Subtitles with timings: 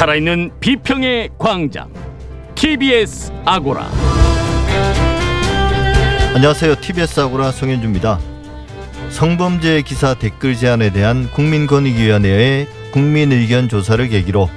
[0.00, 1.92] 살아있는 비평의 광장
[2.54, 3.86] TBS 아고라
[6.34, 6.76] 안녕하세요.
[6.76, 8.18] TBS 아고라 송현주입니다.
[9.10, 14.48] 성범죄 기사 댓글 제한에 대한 국민권익위원회의 국민의견 조사를 계기로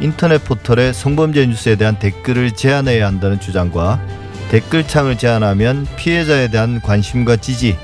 [0.00, 4.04] 인터넷 포털에 성범죄 뉴스에 대한 댓글을 제한해야 한다는 주장과
[4.50, 7.78] 댓글창을 제한하면 피해자에 대한 관심과 지지,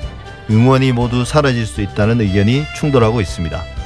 [0.51, 3.76] 응원이 모두 사라질 수 있다는 의견이 충돌하고 있습니다.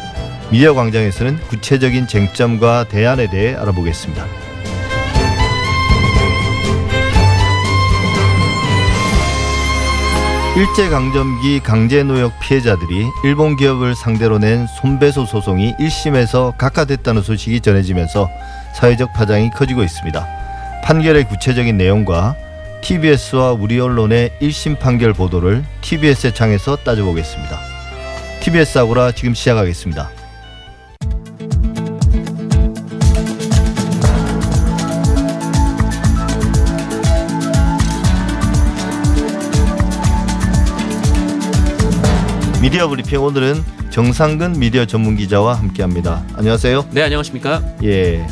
[0.52, 4.26] 미디어 광장에서는 구체적인 쟁점과 대안에 대해 알아보겠습니다.
[10.58, 18.30] 일제강점기 강제노역 피해자들이 일본 기업을 상대로 낸 손배소 소송이 1심에서 각하됐다는 소식이 전해지면서
[18.76, 20.28] 사회적 파장이 커지고 있습니다.
[20.84, 22.36] 판결의 구체적인 내용과
[22.82, 27.58] TBS와 우리 언론의 1심 판결 보도를 TBS의 창에서 따져보겠습니다.
[28.42, 30.21] TBS 아고라 지금 시작하겠습니다.
[42.62, 43.56] 미디어 브리핑 오늘은
[43.90, 46.24] 정상근 미디어 전문 기자와 함께합니다.
[46.36, 46.90] 안녕하세요.
[46.92, 47.60] 네 안녕하십니까?
[47.84, 48.28] 예.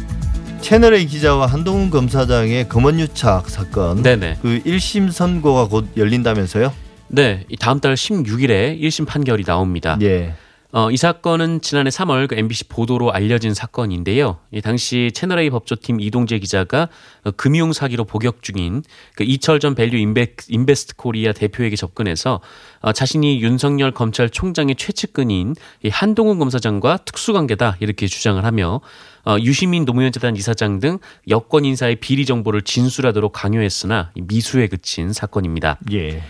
[0.61, 4.03] 채널A 기자와 한동훈 검사장의 검언유착 사건.
[4.03, 4.38] 네네.
[4.44, 6.72] 그 1심 선고가 곧 열린다면서요?
[7.07, 9.97] 네, 이 다음 달 16일에 1심 판결이 나옵니다.
[10.03, 10.35] 예.
[10.72, 14.38] 어, 이 사건은 지난해 3월 그 MBC 보도로 알려진 사건인데요.
[14.52, 16.89] 이 당시 채널A 법조팀 이동재 기자가
[17.23, 18.84] 어, 금융 사기로 복역 중인
[19.16, 22.40] 그 이철 전 밸류 인베, 인베스트 코리아 대표에게 접근해서
[22.81, 28.81] 어, 자신이 윤석열 검찰총장의 최측근인 이 한동훈 검사장과 특수관계다 이렇게 주장을 하며
[29.25, 35.80] 어, 유시민 노무현 재단 이사장 등 여권 인사의 비리 정보를 진술하도록 강요했으나 미수에 그친 사건입니다.
[35.94, 36.22] 예.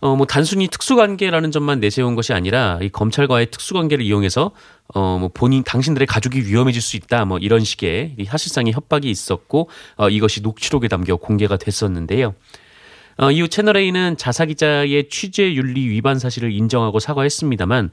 [0.00, 4.52] 어, 뭐 단순히 특수관계라는 점만 내세운 것이 아니라 이 검찰과의 특수관계를 이용해서
[4.94, 9.68] 어, 뭐 본인 당신들의 가족이 위험해질 수 있다 뭐 이런 식의 이 사실상의 협박이 있었고
[9.96, 12.34] 어, 이것이 녹취록에 담겨 공개가 됐었는데요.
[13.18, 17.90] 어, 이후 채널A는 자사 기자의 취재 윤리 위반 사실을 인정하고 사과했습니다만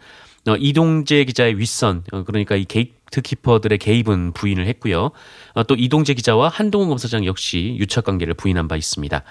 [0.48, 5.12] 어, 이동재 기자의 윗선 어, 그러니까 이 gatekeeper들의 개입은 부인을 했고요.
[5.54, 9.24] 어, 또 이동재 기자와 한동훈 검사장 역시 유착 관계를 부인한 바 있습니다.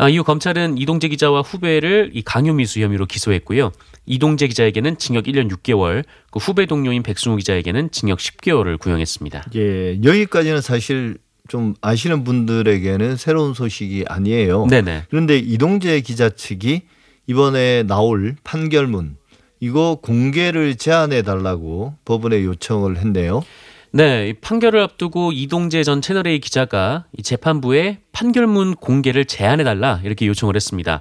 [0.00, 3.72] 아, 이후 검찰은 이동재 기자와 후배를 이 강요미수 혐의로 기소했고요.
[4.06, 9.46] 이동재 기자에게는 징역 1년 6개월, 그 후배 동료인 백승우 기자에게는 징역 10개월을 구형했습니다.
[9.56, 9.98] 예.
[10.02, 14.66] 여기까지는 사실 좀 아시는 분들에게는 새로운 소식이 아니에요.
[14.66, 15.04] 네네.
[15.10, 16.82] 그런데 이동재 기자 측이
[17.26, 19.16] 이번에 나올 판결문
[19.60, 23.42] 이거 공개를 제한해 달라고 법원에 요청을 했네요.
[23.90, 30.56] 네, 이 판결을 앞두고 이동재 전 채널A 기자가 이 재판부에 판결문 공개를 제한해달라 이렇게 요청을
[30.56, 31.00] 했습니다.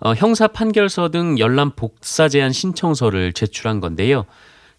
[0.00, 4.26] 어, 형사 판결서 등 열람 복사 제한 신청서를 제출한 건데요.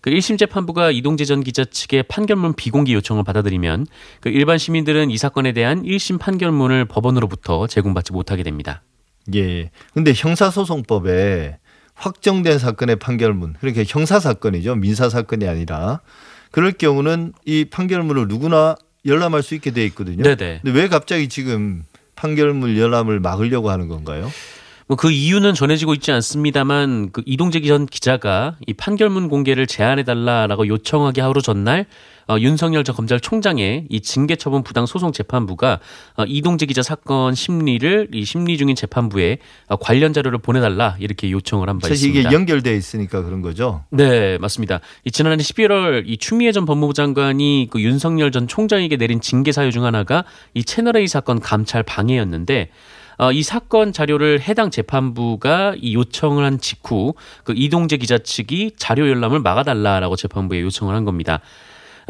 [0.01, 3.85] 그 1심 재판부가 이동재 전 기자 측의 판결문 비공개 요청을 받아들이면
[4.19, 8.81] 그 일반 시민들은 이 사건에 대한 1심 판결문을 법원으로부터 제공받지 못하게 됩니다.
[9.35, 9.69] 예.
[9.93, 11.59] 근데 형사소송법에
[11.93, 14.75] 확정된 사건의 판결문, 그렇게 형사 사건이죠.
[14.75, 16.01] 민사 사건이 아니라
[16.51, 18.75] 그럴 경우는 이 판결문을 누구나
[19.05, 20.23] 열람할 수 있게 돼 있거든요.
[20.23, 20.59] 네네.
[20.63, 21.83] 근데 왜 갑자기 지금
[22.15, 24.31] 판결문 열람을 막으려고 하는 건가요?
[24.91, 31.21] 뭐그 이유는 전해지고 있지 않습니다만 그 이동재 전 기자가 이 판결문 공개를 제한해 달라라고 요청하기
[31.21, 31.85] 하루 전날
[32.27, 35.79] 어, 윤석열 전 검찰총장의 이 징계 처분 부당 소송 재판부가
[36.17, 39.37] 어, 이동재 기자 사건 심리를 이 심리 중인 재판부에
[39.67, 42.29] 어, 관련 자료를 보내달라 이렇게 요청을 한바 사실 있습니다.
[42.29, 43.85] 이게 연결돼 있으니까 그런 거죠.
[43.91, 44.81] 네, 맞습니다.
[45.05, 49.71] 이 지난해 11월 이 추미애 전 법무부 장관이 그 윤석열 전 총장에게 내린 징계 사유
[49.71, 53.00] 중 하나가 이 채널 A 사건 감찰 방해였는데 어,
[53.31, 59.41] 이 사건 자료를 해당 재판부가 이 요청을 한 직후 그 이동재 기자 측이 자료 열람을
[59.41, 61.39] 막아달라라고 재판부에 요청을 한 겁니다.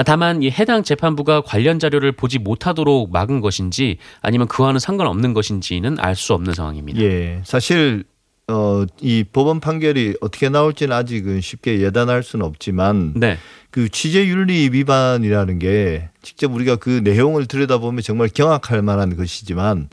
[0.06, 6.16] 다만 이 해당 재판부가 관련 자료를 보지 못하도록 막은 것인지 아니면 그와는 상관없는 것인지는 알
[6.16, 7.02] 수 없는 상황입니다.
[7.02, 7.42] 예.
[7.44, 8.06] 사실
[8.48, 13.38] 어, 이 법원 판결이 어떻게 나올지는 아직은 쉽게 예단할 수는 없지만 네,
[13.70, 19.90] 그 취재 윤리 위반이라는 게 직접 우리가 그 내용을 들여다보면 정말 경악할 만한 것이지만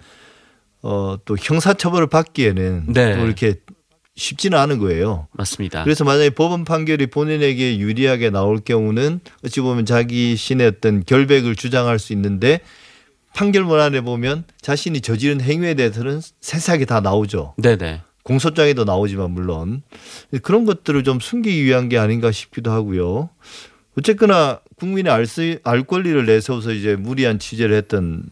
[0.82, 3.16] 어, 또 형사 처벌을 받기에는 네.
[3.16, 3.54] 또 이렇게
[4.14, 5.28] 쉽지는 않은 거예요.
[5.32, 5.84] 맞습니다.
[5.84, 11.98] 그래서 만약에 법원 판결이 본인에게 유리하게 나올 경우는 어찌 보면 자기 신의 어떤 결백을 주장할
[11.98, 12.60] 수 있는데
[13.34, 17.54] 판결문 안에 보면 자신이 저지른 행위에 대해서는 세세하게 다 나오죠.
[17.58, 18.02] 네네.
[18.24, 19.82] 공소장에도 나오지만 물론
[20.42, 23.30] 그런 것들을 좀 숨기기 위한 게 아닌가 싶기도 하고요.
[23.96, 28.24] 어쨌거나 국민의 알, 수, 알 권리를 내세워서 이제 무리한 취재를 했던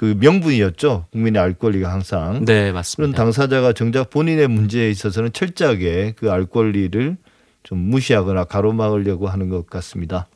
[0.00, 1.08] 그 명분이었죠.
[1.12, 2.42] 국민의 알 권리가 항상.
[2.46, 3.16] 네, 그런 맞습니다.
[3.18, 7.18] 당사자가 정작 본인의 문제에 있어서는 철저하게 그 알 권리를
[7.64, 10.26] 좀 무시하거나 가로막으려고 하는 것 같습니다.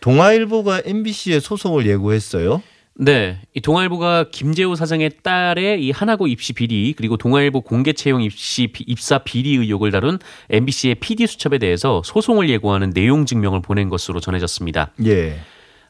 [0.00, 2.60] 동아일보가 MBC에 소송을 예고했어요.
[2.94, 8.66] 네, 이 동아일보가 김재호 사장의 딸의 이 하나고 입시 비리 그리고 동아일보 공개 채용 입시
[8.66, 10.18] 비- 입사 비리 의혹을 다룬
[10.50, 14.90] MBC의 PD 수첩에 대해서 소송을 예고하는 내용 증명을 보낸 것으로 전해졌습니다.
[15.06, 15.36] 예.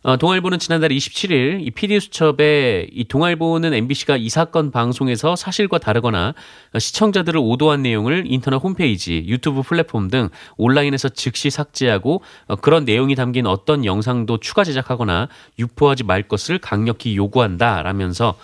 [0.04, 6.34] 어, 동아일보는 지난달 27일 이 PD 수첩에 이 동아일보는 MBC가 이 사건 방송에서 사실과 다르거나
[6.76, 13.46] 시청자들을 오도한 내용을 인터넷 홈페이지, 유튜브 플랫폼 등 온라인에서 즉시 삭제하고 어, 그런 내용이 담긴
[13.46, 15.28] 어떤 영상도 추가 제작하거나
[15.60, 18.34] 유포하지 말 것을 강력히 요구한다라면서 어,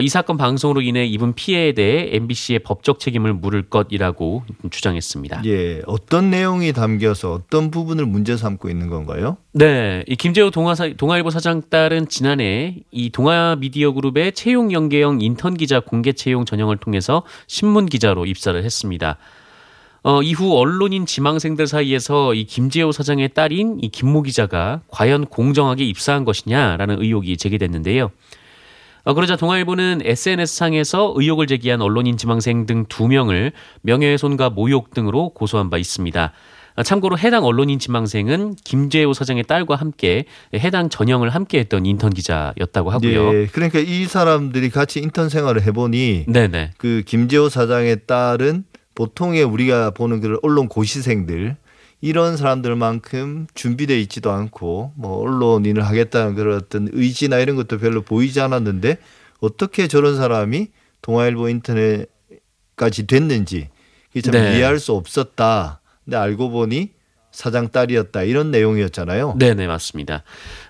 [0.00, 5.42] 이 사건 방송으로 인해 입은 피해에 대해 MBC의 법적 책임을 물을 것이라고 주장했습니다.
[5.44, 5.82] 예.
[5.86, 9.36] 어떤 내용이 담겨서 어떤 부분을 문제 삼고 있는 건가요?
[9.52, 16.12] 네, 이 김재호 동아사, 동아일보 사장 딸은 지난해 이 동아미디어그룹의 채용 연계형 인턴 기자 공개
[16.12, 19.18] 채용 전형을 통해서 신문 기자로 입사를 했습니다.
[20.04, 26.24] 어, 이후 언론인 지망생들 사이에서 이 김재호 사장의 딸인 이 김모 기자가 과연 공정하게 입사한
[26.24, 28.10] 것이냐라는 의혹이 제기됐는데요.
[29.04, 33.52] 어, 그러자 동아일보는 SNS상에서 의혹을 제기한 언론인 지망생 등두 명을
[33.82, 36.32] 명예훼손과 모욕 등으로 고소한 바 있습니다.
[36.74, 42.90] 아, 참고로 해당 언론인 지망생은 김재호 사장의 딸과 함께 해당 전형을 함께 했던 인턴 기자였다고
[42.90, 43.34] 하고요.
[43.34, 43.46] 예.
[43.46, 46.70] 그러니까 이 사람들이 같이 인턴 생활을 해보니 네네.
[46.78, 48.64] 그 김재호 사장의 딸은
[48.94, 51.56] 보통의 우리가 보는 그 언론 고시생들
[52.02, 58.40] 이런 사람들만큼 준비돼 있지도 않고 뭐 언론인을 하겠다는 그런 어떤 의지나 이런 것도 별로 보이지
[58.40, 58.98] 않았는데
[59.38, 60.68] 어떻게 저런 사람이
[61.00, 63.68] 동아일보 인터넷까지 됐는지
[64.20, 64.56] 참 네.
[64.58, 65.80] 이해할 수 없었다.
[66.04, 66.90] 근데 알고 보니
[67.32, 69.36] 사장 딸이었다 이런 내용이었잖아요.
[69.38, 70.22] 네 네 맞습니다.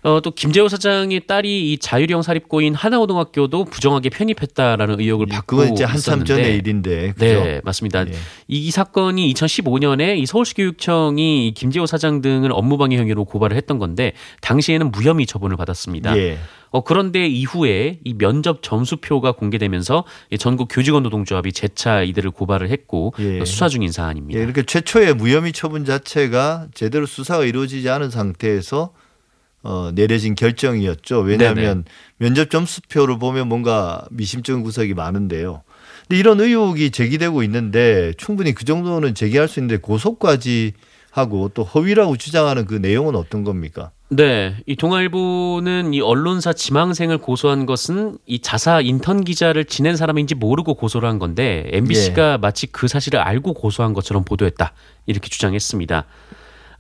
[0.03, 5.73] 어, 또 김재호 사장의 딸이 이 자율형 사립고인 하나고등학교도 부정하게 편입했다라는 의혹을 예, 받고 그건
[5.73, 7.25] 이제 한참 전의 일인데 그죠?
[7.25, 8.07] 네, 맞습니다.
[8.07, 8.13] 예.
[8.49, 14.91] 이 사건이 2015년에 이 서울시교육청이 이 김재호 사장 등을 업무방해 혐의로 고발을 했던 건데 당시에는
[14.91, 16.17] 무혐의 처분을 받았습니다.
[16.17, 16.39] 예.
[16.73, 23.13] 어, 그런데 이후에 이 면접 점수표가 공개되면서 이 전국 교직원 노동조합이 재차 이들을 고발을 했고
[23.19, 23.45] 예.
[23.45, 24.41] 수사 중인 사안입니다.
[24.41, 28.95] 예, 이렇게 최초의 무혐의 처분 자체가 제대로 수사가 이루어지지 않은 상태에서
[29.65, 31.21] 어, 내려진 결정이었죠.
[31.21, 31.85] 왜냐하면
[32.17, 35.63] 면접 점수표를 보면 뭔가 미심쩍은 구석이 많은데요.
[36.09, 40.73] 근데 이런 의혹이 제기되고 있는데 충분히 그 정도는 제기할 수 있는데 고소까지
[41.11, 43.93] 하고 또 허위라고 주장하는 그 내용은 어떤 겁니까?
[44.15, 50.75] 네, 이 동아일보는 이 언론사 지망생을 고소한 것은 이 자사 인턴 기자를 지낸 사람인지 모르고
[50.75, 54.75] 고소를 한 건데 MBC가 마치 그 사실을 알고 고소한 것처럼 보도했다
[55.07, 56.05] 이렇게 주장했습니다.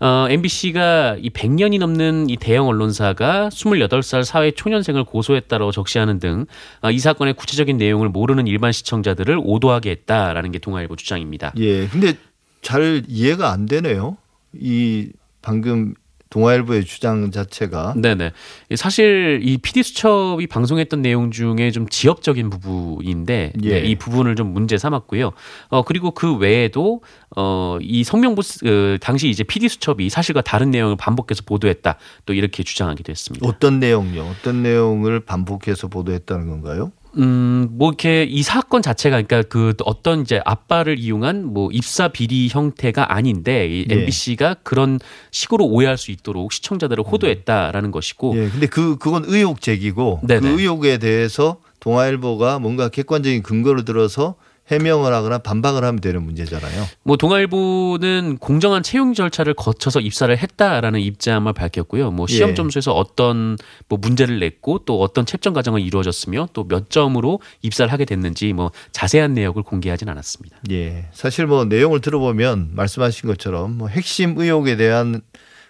[0.00, 6.44] 어, MBC가 이 100년이 넘는 이 대형 언론사가 28살 사회 초년생을 고소했다라고 적시하는 등
[6.82, 11.54] 아, 이 사건의 구체적인 내용을 모르는 일반 시청자들을 오도하게 했다라는 게 동아일보 주장입니다.
[11.56, 11.86] 예.
[11.86, 12.14] 근데
[12.60, 14.18] 잘 이해가 안 되네요.
[14.52, 15.08] 이
[15.40, 15.94] 방금
[16.32, 18.32] 동아일보의 주장 자체가 네네.
[18.74, 23.68] 사실 이 PD 수첩이 방송했던 내용 중에 좀 지역적인 부분인데 예.
[23.68, 25.32] 네, 이 부분을 좀 문제 삼았고요.
[25.68, 27.02] 어 그리고 그 외에도
[27.36, 31.98] 어이 성명부 어, 당시 이제 PD 수첩이 사실과 다른 내용을 반복해서 보도했다.
[32.24, 33.46] 또 이렇게 주장하기도 했습니다.
[33.46, 34.22] 어떤 내용요?
[34.22, 36.92] 어떤 내용을 반복해서 보도했다는 건가요?
[37.18, 42.48] 음, 뭐 이렇게 이 사건 자체가 그러니까 그 어떤 이제 아빠를 이용한 뭐 입사 비리
[42.48, 43.94] 형태가 아닌데 이 예.
[43.94, 44.98] MBC가 그런
[45.30, 50.40] 식으로 오해할 수 있도록 시청자들을 호도했다라는 것이고 예, 근데 그 그건 의혹 제기고 네네.
[50.40, 54.36] 그 의혹에 대해서 동아일보가 뭔가 객관적인 근거를 들어서
[54.70, 56.84] 해명을 하거나 반박을 하면 되는 문제잖아요.
[57.02, 62.10] 뭐 동아일보는 공정한 채용 절차를 거쳐서 입사를 했다라는 입장을 밝혔고요.
[62.10, 62.54] 뭐 시험 예.
[62.54, 68.04] 점수에서 어떤 뭐 문제를 냈고 또 어떤 채점 과정을 이루어졌으며 또 몇 점으로 입사를 하게
[68.04, 70.58] 됐는지 뭐 자세한 내역을 공개하진 않았습니다.
[70.70, 75.20] 예, 사실 뭐 내용을 들어보면 말씀하신 것처럼 뭐 핵심 의혹에 대한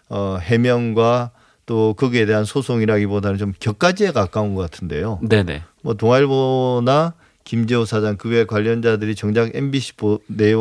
[0.09, 1.31] 어, 해명과
[1.67, 5.19] 또 거기에 대한 소송이라기보다는 좀 격가지에 가까운 것 같은데요.
[5.23, 5.63] 네네.
[5.83, 10.21] 뭐 동아일보나 김재호 사장 그 외 관련자들이 정작 MBC 보,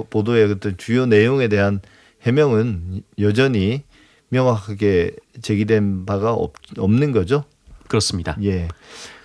[0.10, 1.82] 보도의 어떤 주요 내용에 대한
[2.24, 3.84] 해명은 여전히
[4.30, 5.12] 명확하게
[5.42, 7.44] 제기된 바가 없, 없는 거죠.
[7.88, 8.38] 그렇습니다.
[8.44, 8.68] 예.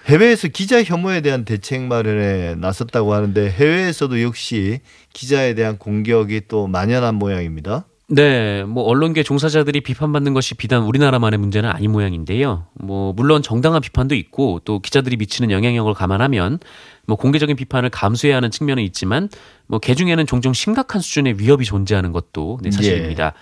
[0.07, 4.81] 해외에서 기자 혐오에 대한 대책 마련에 나섰다고 하는데 해외에서도 역시
[5.13, 7.87] 기자에 대한 공격이 또 만연한 모양입니다.
[8.09, 12.67] 네, 뭐 언론계 종사자들이 비판받는 것이 비단 우리나라만의 문제는 아닌 모양인데요.
[12.75, 16.61] 뭐 물론 정당한 비판도 있고 또 기자들이 미치는 영향력을 감안하면
[17.07, 19.29] 뭐 공개적인 비판을 감수해야 하는 측면은 있지만
[19.67, 23.33] 뭐 개중에는 종종 심각한 수준의 위협이 존재하는 것도 네, 사실입니다.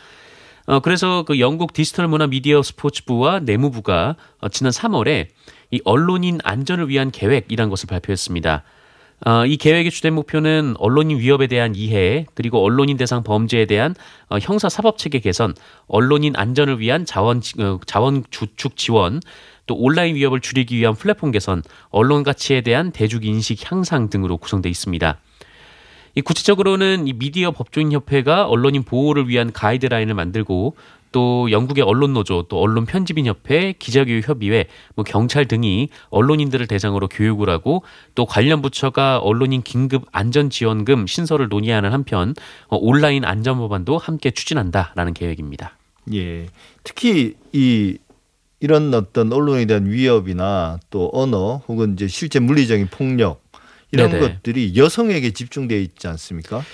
[0.66, 5.28] 어, 그래서 그 영국 디지털 문화 미디어 스포츠부와 내무부가 어, 지난 3월에
[5.72, 8.62] 이 언론인 안전을 위한 계획이란 것을 발표했습니다.
[9.26, 13.94] 어, 이 계획의 주된 목표는 언론인 위협에 대한 이해, 그리고 언론인 대상 범죄에 대한
[14.28, 15.54] 어, 형사 사법 체계 개선,
[15.86, 19.20] 언론인 안전을 위한 자원 어, 자원 주축 지원,
[19.66, 24.68] 또 온라인 위협을 줄이기 위한 플랫폼 개선, 언론 가치에 대한 대중 인식 향상 등으로 구성돼
[24.68, 25.18] 있습니다.
[26.16, 30.76] 이 구체적으로는 이 미디어 법조인 협회가 언론인 보호를 위한 가이드라인을 만들고
[31.14, 34.66] 또 영국의 언론 노조, 또 언론 편집인 협회, 기자교육 협의회,
[34.96, 37.84] 뭐 경찰 등이 언론인들을 대상으로 교육을 하고
[38.16, 42.34] 또 관련 부처가 언론인 긴급 안전 지원금 신설을 논의하는 한편
[42.66, 45.78] 어, 온라인 안전 법안도 함께 추진한다라는 계획입니다.
[46.12, 46.46] 예.
[46.82, 47.96] 특히 이
[48.58, 53.40] 이런 어떤 언론에 대한 위협이나 또 언어 혹은 이제 실제 물리적인 폭력
[53.92, 54.20] 이런 네네.
[54.20, 56.64] 것들이 여성에게 집중돼 있지 않습니까?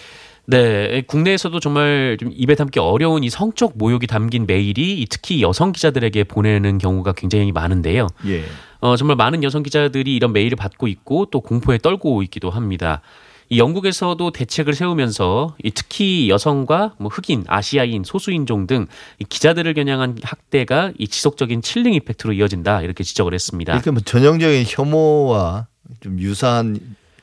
[0.51, 6.25] 네, 국내에서도 정말 좀 입에 담기 어려운 이 성적 모욕이 담긴 메일이 특히 여성 기자들에게
[6.25, 8.09] 보내는 경우가 굉장히 많은데요.
[8.27, 8.45] 예.
[8.81, 13.01] 어, 정말 많은 여성 기자들이 이런 메일을 받고 있고 또 공포에 떨고 있기도 합니다.
[13.49, 18.87] 이 영국에서도 대책을 세우면서 이 특히 여성과 뭐 흑인, 아시아인, 소수인종 등이
[19.29, 23.73] 기자들을 겨냥한 학대가 이 지속적인 칠링 이펙트로 이어진다 이렇게 지적을 했습니다.
[23.73, 25.69] 이렇게 뭐 전형적인 혐오와
[26.01, 26.79] 좀 유사한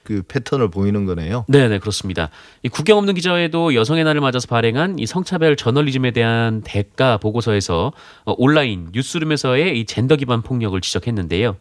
[0.08, 1.44] 그 패턴을 보이는 거네요.
[1.50, 2.30] 네, 네, 그렇습니다.
[2.64, 7.92] 이 국경 없는 기자회도 여성의 날을 맞아서 발행한 이 성차별 저널리즘에 대한 대가 보고서에서
[8.24, 11.58] 어, 온라인 뉴스룸에서의 이 젠더 기반 폭력을 지적했는데요.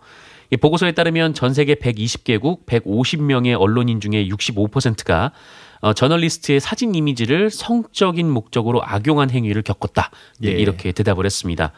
[0.52, 5.32] 이 보고서에 따르면 전 세계 120개국 150명의 언론인 중에 65%가
[5.80, 10.12] 어, 저널리스트의 사진 이미지를 성적인 목적으로 악용한 행위를 겪었다.
[10.38, 10.52] 네, 예.
[10.52, 11.72] 이렇게 대답을 했습니다.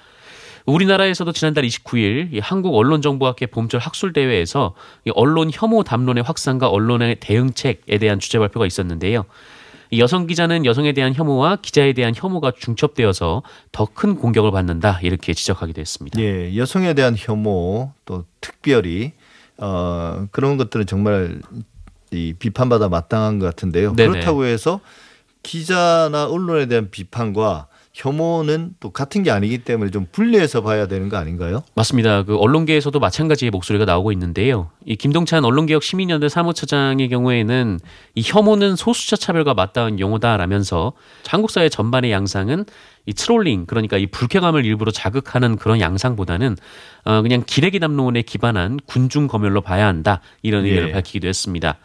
[0.68, 4.74] 우리나라에서도 지난달 29일 이 한국 언론정보학회 봄철 학술대회에서
[5.06, 9.24] 이 언론 혐오 담론의 확산과 언론의 대응책에 대한 주제 발표가 있었는데요.
[9.90, 15.32] 이 여성 기자는 여성에 대한 혐오와 기자에 대한 혐오가 중첩되어서 더 큰 공격을 받는다 이렇게
[15.32, 16.20] 지적하기도 했습니다.
[16.20, 19.12] 예, 여성에 대한 혐오 또 특별히
[19.56, 21.40] 어 그런 것들은 정말
[22.10, 23.96] 이 비판받아 마땅한 것 같은데요.
[23.96, 24.10] 네네.
[24.10, 24.80] 그렇다고 해서
[25.42, 27.68] 기자나 언론에 대한 비판과
[27.98, 31.64] 혐오는 또 같은 게 아니기 때문에 좀 분리해서 봐야 되는 거 아닌가요?
[31.74, 32.22] 맞습니다.
[32.22, 34.70] 그 언론계에서도 마찬가지의 목소리가 나오고 있는데요.
[34.86, 37.80] 이 김동찬 언론개혁 시민연대 사무처장의 경우에는
[38.14, 40.92] 이 혐오는 소수자 차별과 맞닿은 용어다라면서
[41.26, 42.66] 한국 사회 전반의 양상은
[43.04, 46.56] 이 트롤링 그러니까 이 불쾌감을 일부러 자극하는 그런 양상보다는
[47.04, 50.92] 어 그냥 기레기 담론에 기반한 군중 검열로 봐야 한다 이런 의견을 예.
[50.92, 51.78] 밝히기도 했습니다.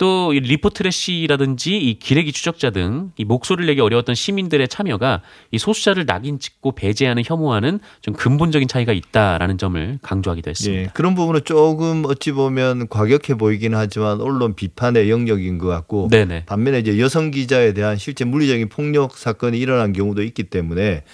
[0.00, 6.06] 또 이 리포트래시라든지 이 기레기 추적자 등 이 목소리를 내기 어려웠던 시민들의 참여가 이 소수자를
[6.06, 10.82] 낙인 찍고 배제하는 혐오와는 좀 근본적인 차이가 있다라는 점을 강조하기도 했습니다.
[10.82, 16.44] 예, 그런 부분은 조금 어찌 보면 과격해 보이긴 하지만 언론 비판의 영역인 것 같고 네네.
[16.46, 21.04] 반면에 이제 여성 기자에 대한 실제 물리적인 폭력 사건이 일어난 경우도 있기 때문에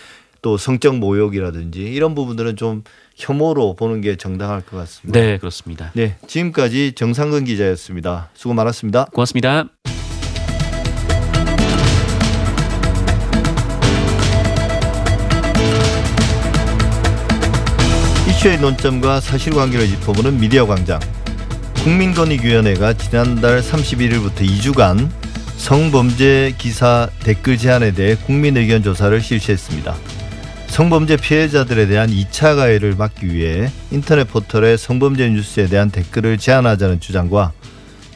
[0.43, 2.85] 또 성적 모욕이라든지 이런 부분들은 좀
[3.17, 5.19] 혐오로 보는 게 정당할 것 같습니다.
[5.19, 5.91] 네, 그렇습니다.
[5.95, 8.29] 네, 지금까지 정상근 기자였습니다.
[8.35, 9.07] 수고 많았습니다.
[9.07, 9.65] 고맙습니다.
[18.29, 21.01] 이슈의 논점과 사실관계를 짚어보는 미디어 광장.
[21.83, 25.09] 국민권익위원회가 지난달 31일부터 2주간
[25.57, 29.95] 성범죄 기사 댓글 제한에 대해 국민 의견 조사를 실시했습니다.
[30.77, 37.55] 성범죄 피해자들에 대한 2차 가해를 막기 위해 인터넷 포털에 성범죄 뉴스에 대한 댓글을 제한하자는 주장과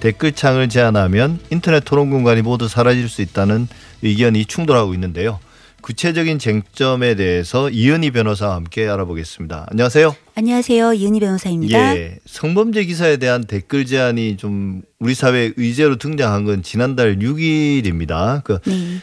[0.01, 3.67] 댓글창을 제한하면 인터넷 토론 공간이 모두 사라질 수 있다는
[4.03, 5.41] 의견이 충돌하고 있는데요.
[5.81, 9.69] 구체적인 쟁점에 대해서 이은희 변호사와 함께 알아보겠습니다.
[9.71, 10.15] 안녕하세요.
[10.35, 10.93] 안녕하세요.
[10.93, 11.97] 이은희 변호사입니다.
[11.97, 18.45] 예, 성범죄 기사에 대한 댓글 제한이 좀 우리 사회 의제로 등장한 건 지난달 6일입니다.
[18.45, 19.01] 그 네.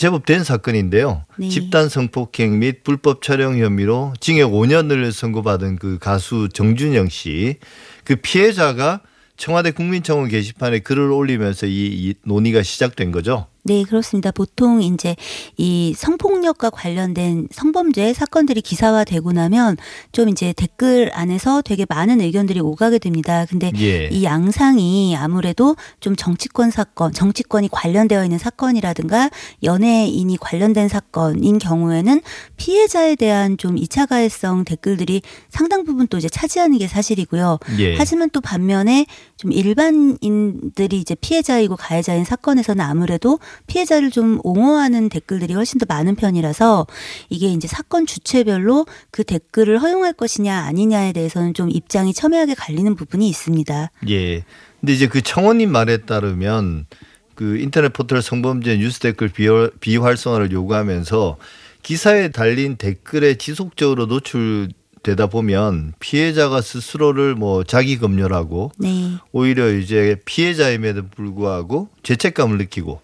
[0.00, 1.24] 좀 제법 된 사건인데요.
[1.36, 1.48] 네.
[1.50, 7.56] 집단 성폭행 및 불법 촬영 혐의로 징역 5년을 선고받은 그 가수 정준영 씨,
[8.04, 9.02] 그 피해자가
[9.36, 13.46] 청와대 국민청원 게시판에 글을 올리면서 이, 이 논의가 시작된 거죠.
[13.62, 14.30] 네, 그렇습니다.
[14.30, 15.16] 보통 이제
[15.56, 19.76] 이 성폭력과 관련된 성범죄 사건들이 기사화되고 나면
[20.12, 23.44] 좀 이제 댓글 안에서 되게 많은 의견들이 오가게 됩니다.
[23.48, 24.08] 근데 예.
[24.08, 29.30] 이 양상이 아무래도 좀 정치권 사건, 정치권이 관련되어 있는 사건이라든가
[29.62, 32.22] 연예인이 관련된 사건인 경우에는
[32.56, 37.58] 피해자에 대한 좀 2차 가해성 댓글들이 상당 부분 또 이제 차지하는 게 사실이고요.
[37.78, 37.96] 예.
[37.96, 45.78] 하지만 또 반면에 좀 일반인들이 이제 피해자이고 가해자인 사건에서는 아무래도 피해자를 좀 옹호하는 댓글들이 훨씬
[45.78, 46.86] 더 많은 편이라서
[47.28, 53.28] 이게 이제 사건 주체별로 그 댓글을 허용할 것이냐 아니냐에 대해서는 좀 입장이 첨예하게 갈리는 부분이
[53.28, 53.90] 있습니다.
[54.08, 54.44] 예.
[54.80, 56.86] 근데 이제 그 청원님 말에 따르면
[57.34, 61.38] 그 인터넷 포털 성범죄 뉴스 댓글 비활, 비활성화를 요구하면서
[61.82, 64.68] 기사에 달린 댓글에 지속적으로 노출
[65.02, 69.12] 되다 보면 피해자가 스스로를 뭐 자기 검열하고 네.
[69.32, 73.00] 오히려 이제 피해자임에도 불구하고 죄책감을 느끼고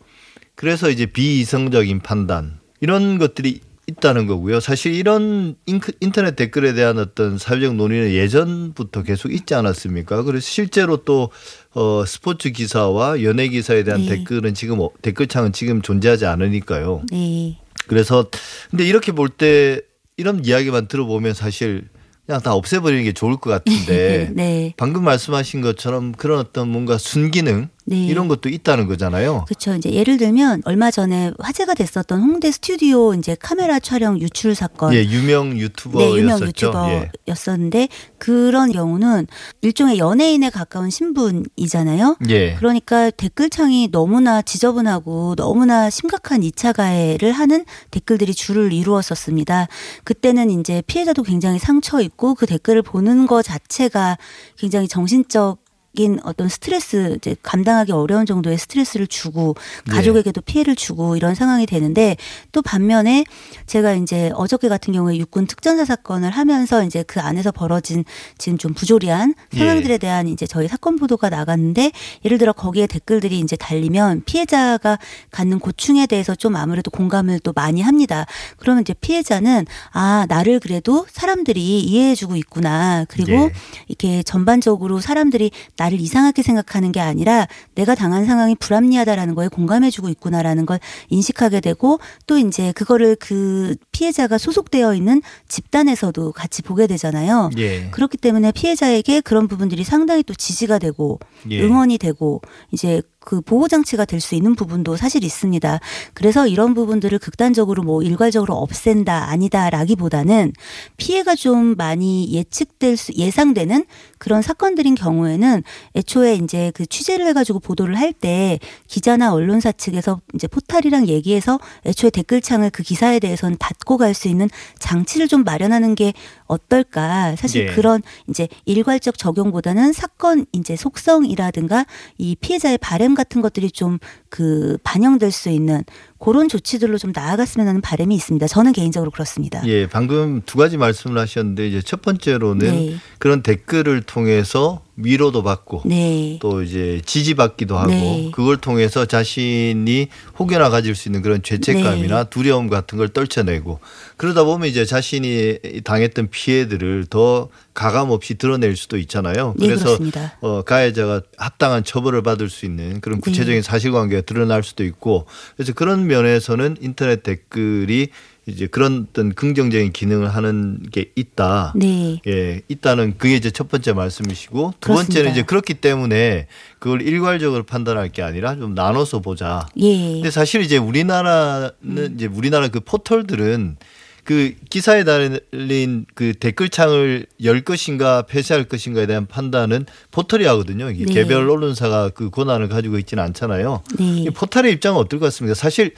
[0.56, 4.58] 그래서 이제 비이성적인 판단 이런 것들이 있다는 거고요.
[4.58, 5.54] 사실 이런
[6.00, 10.25] 인터넷 댓글에 대한 어떤 사회적 논의는 예전부터 계속 있지 않았습니까?
[10.25, 11.30] 그래서 실제로 또
[11.72, 14.08] 어, 스포츠 기사와 연예 기사에 대한 네.
[14.16, 17.02] 댓글은 지금 어- 댓글창은 지금 존재하지 않으니까요.
[17.12, 17.58] 네.
[17.86, 18.26] 그래서
[18.70, 19.80] 근데 이렇게 볼 때
[20.16, 21.84] 이런 이야기만 들어보면 사실
[22.26, 24.75] 그냥 다 없애버리는 게 좋을 것 같은데 네.
[24.76, 28.05] 방금 말씀하신 것처럼 그런 어떤 뭔가 순기능 네.
[28.07, 29.45] 이런 것도 있다는 거잖아요.
[29.47, 29.75] 그렇죠.
[29.75, 34.93] 이제 예를 들면 얼마 전에 화제가 됐었던 홍대 스튜디오 이제 카메라 촬영 유출 사건.
[34.93, 36.19] 예, 유명 네, 유튜버였었죠.
[36.19, 36.47] 유명 예.
[36.47, 37.88] 유튜버였었는데
[38.19, 39.28] 그런 경우는
[39.62, 42.16] 일종의 연예인에 가까운 신분이잖아요.
[42.28, 42.57] 예.
[42.57, 49.69] 그러니까 댓글창이 너무나 지저분하고 너무나 심각한 2차 가해를 하는 댓글들이 줄을 이루었었습니다.
[50.02, 54.19] 그때는 이제 피해자도 굉장히 상처 있고 그 댓글을 보는 것 자체가
[54.59, 55.65] 굉장히 정신적
[55.98, 59.54] 인 어떤 스트레스 이제 감당하기 어려운 정도의 스트레스를 주고
[59.88, 59.92] 예.
[59.92, 62.16] 가족에게도 피해를 주고 이런 상황이 되는데
[62.52, 63.24] 또 반면에
[63.66, 68.04] 제가 이제 어저께 같은 경우에 육군 특전사 사건을 하면서 이제 그 안에서 벌어진
[68.36, 69.58] 지금 좀 부조리한 예.
[69.58, 71.92] 상황들에 대한 이제 저희 사건 보도가 나갔는데
[72.26, 74.98] 예를 들어 거기에 댓글들이 이제 달리면 피해자가
[75.30, 78.26] 갖는 고충에 대해서 좀 아무래도 공감을 또 많이 합니다.
[78.58, 83.52] 그러면 이제 피해자는 아 나를 그래도 사람들이 이해해주고 있구나 그리고 예.
[83.88, 90.66] 이렇게 전반적으로 사람들이 나를 이상하게 생각하는 게 아니라 내가 당한 상황이 불합리하다라는 거에 공감해주고 있구나라는
[90.66, 97.50] 걸 인식하게 되고 또 이제 그거를 그 피해자가 소속되어 있는 집단에서도 같이 보게 되잖아요.
[97.59, 97.88] 예.
[97.90, 101.62] 그렇기 때문에 피해자에게 그런 부분들이 상당히 또 지지가 되고 예.
[101.62, 102.40] 응원이 되고
[102.73, 105.80] 이제 그 보호 장치가 될 수 있는 부분도 사실 있습니다.
[106.14, 110.52] 그래서 이런 부분들을 극단적으로 뭐 일괄적으로 없앤다 아니다라기보다는
[110.97, 113.85] 피해가 좀 많이 예측될 수 예상되는
[114.18, 115.62] 그런 사건들인 경우에는
[115.97, 122.09] 애초에 이제 그 취재를 해가지고 보도를 할 때 기자나 언론사 측에서 이제 포탈이랑 얘기해서 애초에
[122.11, 126.14] 댓글창을 그 기사에 대해서는 닫고 갈 수 있는 장치를 좀 마련하는 게
[126.47, 127.35] 어떨까.
[127.37, 127.74] 사실 예.
[127.74, 131.85] 그런 이제 일괄적 적용보다는 사건 이제 속성이라든가
[132.18, 133.98] 이 피해자의 바램 같은 것들이 좀
[134.37, 135.83] 그 반영될 수 있는
[136.18, 138.46] 그런 조치들로 좀 나아갔으면 하는 바람이 있습니다.
[138.46, 139.66] 저는 개인적으로 그렇습니다.
[139.66, 142.96] 예, 방금 두 가지 말씀을 하셨는데 이제 첫 번째로는 네.
[143.18, 146.38] 그런 댓글을 통해서 위로도 받고 네.
[146.40, 148.30] 또 이제 지지받기도 하고 네.
[148.32, 152.30] 그걸 통해서 자신이 혹여나 가질 수 있는 그런 죄책감이나 네.
[152.30, 153.80] 두려움 같은 걸 떨쳐내고
[154.16, 159.54] 그러다 보면 이제 자신이 당했던 피해들을 더 가감 없이 드러낼 수도 있잖아요.
[159.59, 159.98] 네, 그래서.
[160.40, 166.06] 어, 가해자가 합당한 처벌을 받을 수 있는 그런 구체적인 사실관계가 드러날 수도 있고 그래서 그런
[166.06, 168.09] 면에서는 인터넷 댓글이
[168.48, 171.72] 이제 그런 어떤 긍정적인 기능을 하는 게 있다.
[171.74, 172.20] 네.
[172.28, 175.30] 예, 있다는 그게 이제 첫 번째 말씀이시고 두 번째는 그렇습니다.
[175.32, 176.46] 이제 그렇기 때문에
[176.78, 179.66] 그걸 일괄적으로 판단할 게 아니라 좀 나눠서 보자.
[179.78, 180.12] 예.
[180.12, 183.76] 근데 사실 이제 우리나라는 이제 우리나라 그 포털들은
[184.22, 190.87] 그 기사에 달린 그 댓글창을 열 것인가 폐쇄할 것인가에 대한 판단은 포털이 하거든요.
[190.87, 191.04] 네.
[191.04, 193.82] 개별 언론사가 그 권한을 가지고 있지는 않잖아요.
[193.98, 194.22] 네.
[194.22, 195.54] 이 포털의 입장은 어떨 것 같습니까?
[195.54, 195.94] 사실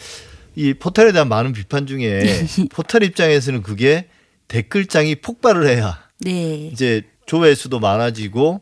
[0.58, 2.20] 이 포털에 대한 많은 비판 중에
[2.72, 4.08] 포털 입장에서는 그게
[4.48, 6.68] 댓글장이 폭발을 해야 네.
[6.72, 8.60] 이제 조회수도 많아지고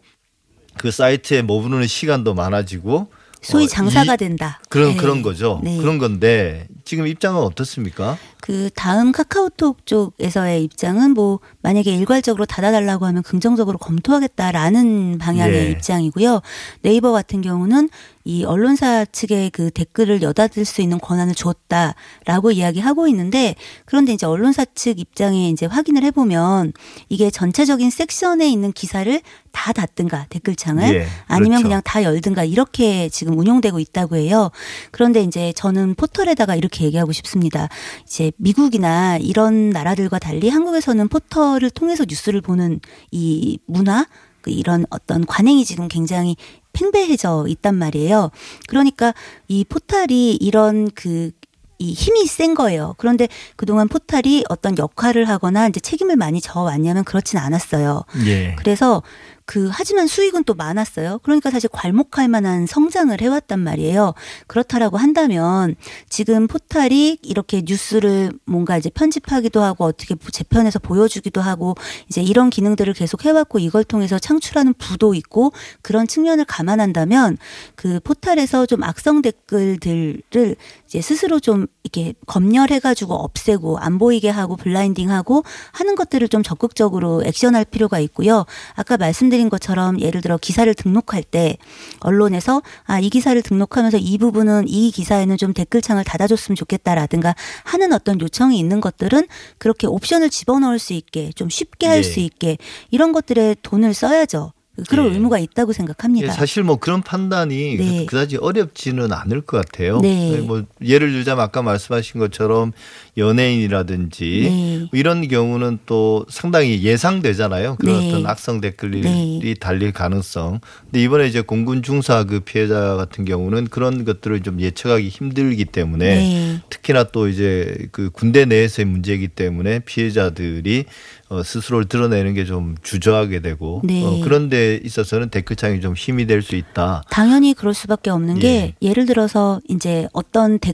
[0.76, 3.08] 그 사이트에 머무르는 시간도 많아지고
[3.40, 4.60] 소위 어, 장사가 이- 된다.
[4.68, 4.96] 그런 네.
[4.96, 5.60] 그런 거죠.
[5.64, 5.78] 네.
[5.78, 8.18] 그런 건데 지금 입장은 어떻습니까?
[8.42, 15.70] 그 다음 카카오톡 쪽에서의 입장은 뭐 만약에 일괄적으로 닫아달라고 하면 긍정적으로 검토하겠다라는 방향의 예.
[15.70, 16.42] 입장이고요.
[16.82, 17.88] 네이버 같은 경우는
[18.26, 24.64] 이 언론사 측의 그 댓글을 여닫을 수 있는 권한을 줬다라고 이야기하고 있는데 그런데 이제 언론사
[24.74, 26.72] 측 입장에 이제 확인을 해보면
[27.08, 29.20] 이게 전체적인 섹션에 있는 기사를
[29.52, 31.62] 다 닫든가 댓글창을 예, 아니면 그렇죠.
[31.62, 34.50] 그냥 다 열든가 이렇게 지금 운용되고 있다고 해요.
[34.90, 37.68] 그런데 이제 저는 포털에다가 이렇게 얘기하고 싶습니다.
[38.02, 42.80] 이제 미국이나 이런 나라들과 달리 한국에서는 포털을 통해서 뉴스를 보는
[43.12, 44.04] 이 문화
[44.46, 46.36] 그 이런 어떤 관행이 지금 굉장히
[46.76, 48.30] 팽배해져 있단 말이에요.
[48.68, 49.14] 그러니까
[49.48, 51.32] 이 포털이 이런 그이
[51.78, 52.94] 힘이 센 거예요.
[52.98, 58.04] 그런데 그동안 포털이 어떤 역할을 하거나 이제 책임을 많이 져왔냐면 그렇진 않았어요.
[58.26, 58.54] 예.
[58.58, 59.02] 그래서
[59.46, 61.20] 그 하지만 수익은 또 많았어요.
[61.22, 64.12] 그러니까 사실 괄목할 만한 성장을 해왔단 말이에요.
[64.48, 65.76] 그렇다라고 한다면
[66.08, 71.76] 지금 포탈이 이렇게 뉴스를 뭔가 이제 편집하기도 하고 어떻게 재편해서 보여주기도 하고
[72.08, 77.38] 이제 이런 기능들을 계속 해왔고 이걸 통해서 창출하는 부도 있고 그런 측면을 감안한다면
[77.76, 80.56] 그 포탈에서 좀 악성 댓글들을
[80.86, 87.64] 이제 스스로 좀 이렇게 검열해가지고 없애고 안 보이게 하고 블라인딩하고 하는 것들을 좀 적극적으로 액션할
[87.64, 88.44] 필요가 있고요.
[88.74, 91.56] 아까 말씀드린 것처럼 예를 들어 기사를 등록할 때
[92.00, 98.20] 언론에서 아 이 기사를 등록하면서 이 부분은 이 기사에는 좀 댓글창을 닫아줬으면 좋겠다라든가 하는 어떤
[98.20, 102.24] 요청이 있는 것들은 그렇게 옵션을 집어넣을 수 있게 좀 쉽게 할수 예.
[102.24, 102.58] 있게
[102.90, 104.52] 이런 것들에 돈을 써야죠.
[104.88, 105.12] 그런 예.
[105.14, 106.28] 의무가 있다고 생각합니다.
[106.28, 107.98] 예, 사실 뭐 그런 판단이 네.
[108.00, 110.00] 그- 그다지 어렵지는 않을 것 같아요.
[110.00, 110.38] 네.
[110.40, 112.72] 뭐 예를 들자면 아까 말씀하신 것처럼
[113.16, 114.88] 연예인이라든지 네.
[114.92, 117.76] 이런 경우는 또 상당히 예상되잖아요.
[117.76, 118.08] 그런 네.
[118.08, 119.54] 어떤 악성 댓글이 네.
[119.54, 120.60] 달릴 가능성.
[120.84, 126.14] 근데 이번에 이제 공군 중사 그 피해자 같은 경우는 그런 것들을 좀 예측하기 힘들기 때문에
[126.14, 126.60] 네.
[126.70, 130.84] 특히나 또 이제 그 군대 내에서의 문제이기 때문에 피해자들이
[131.28, 134.04] 어, 스스로를 드러내는 게 좀 주저하게 되고 네.
[134.04, 137.02] 어, 그런 데 있어서는 댓글창이 좀 힘이 될 수 있다.
[137.10, 140.72] 당연히 그럴 수밖에 없는 게 예를 들어서 이제 어떤 데,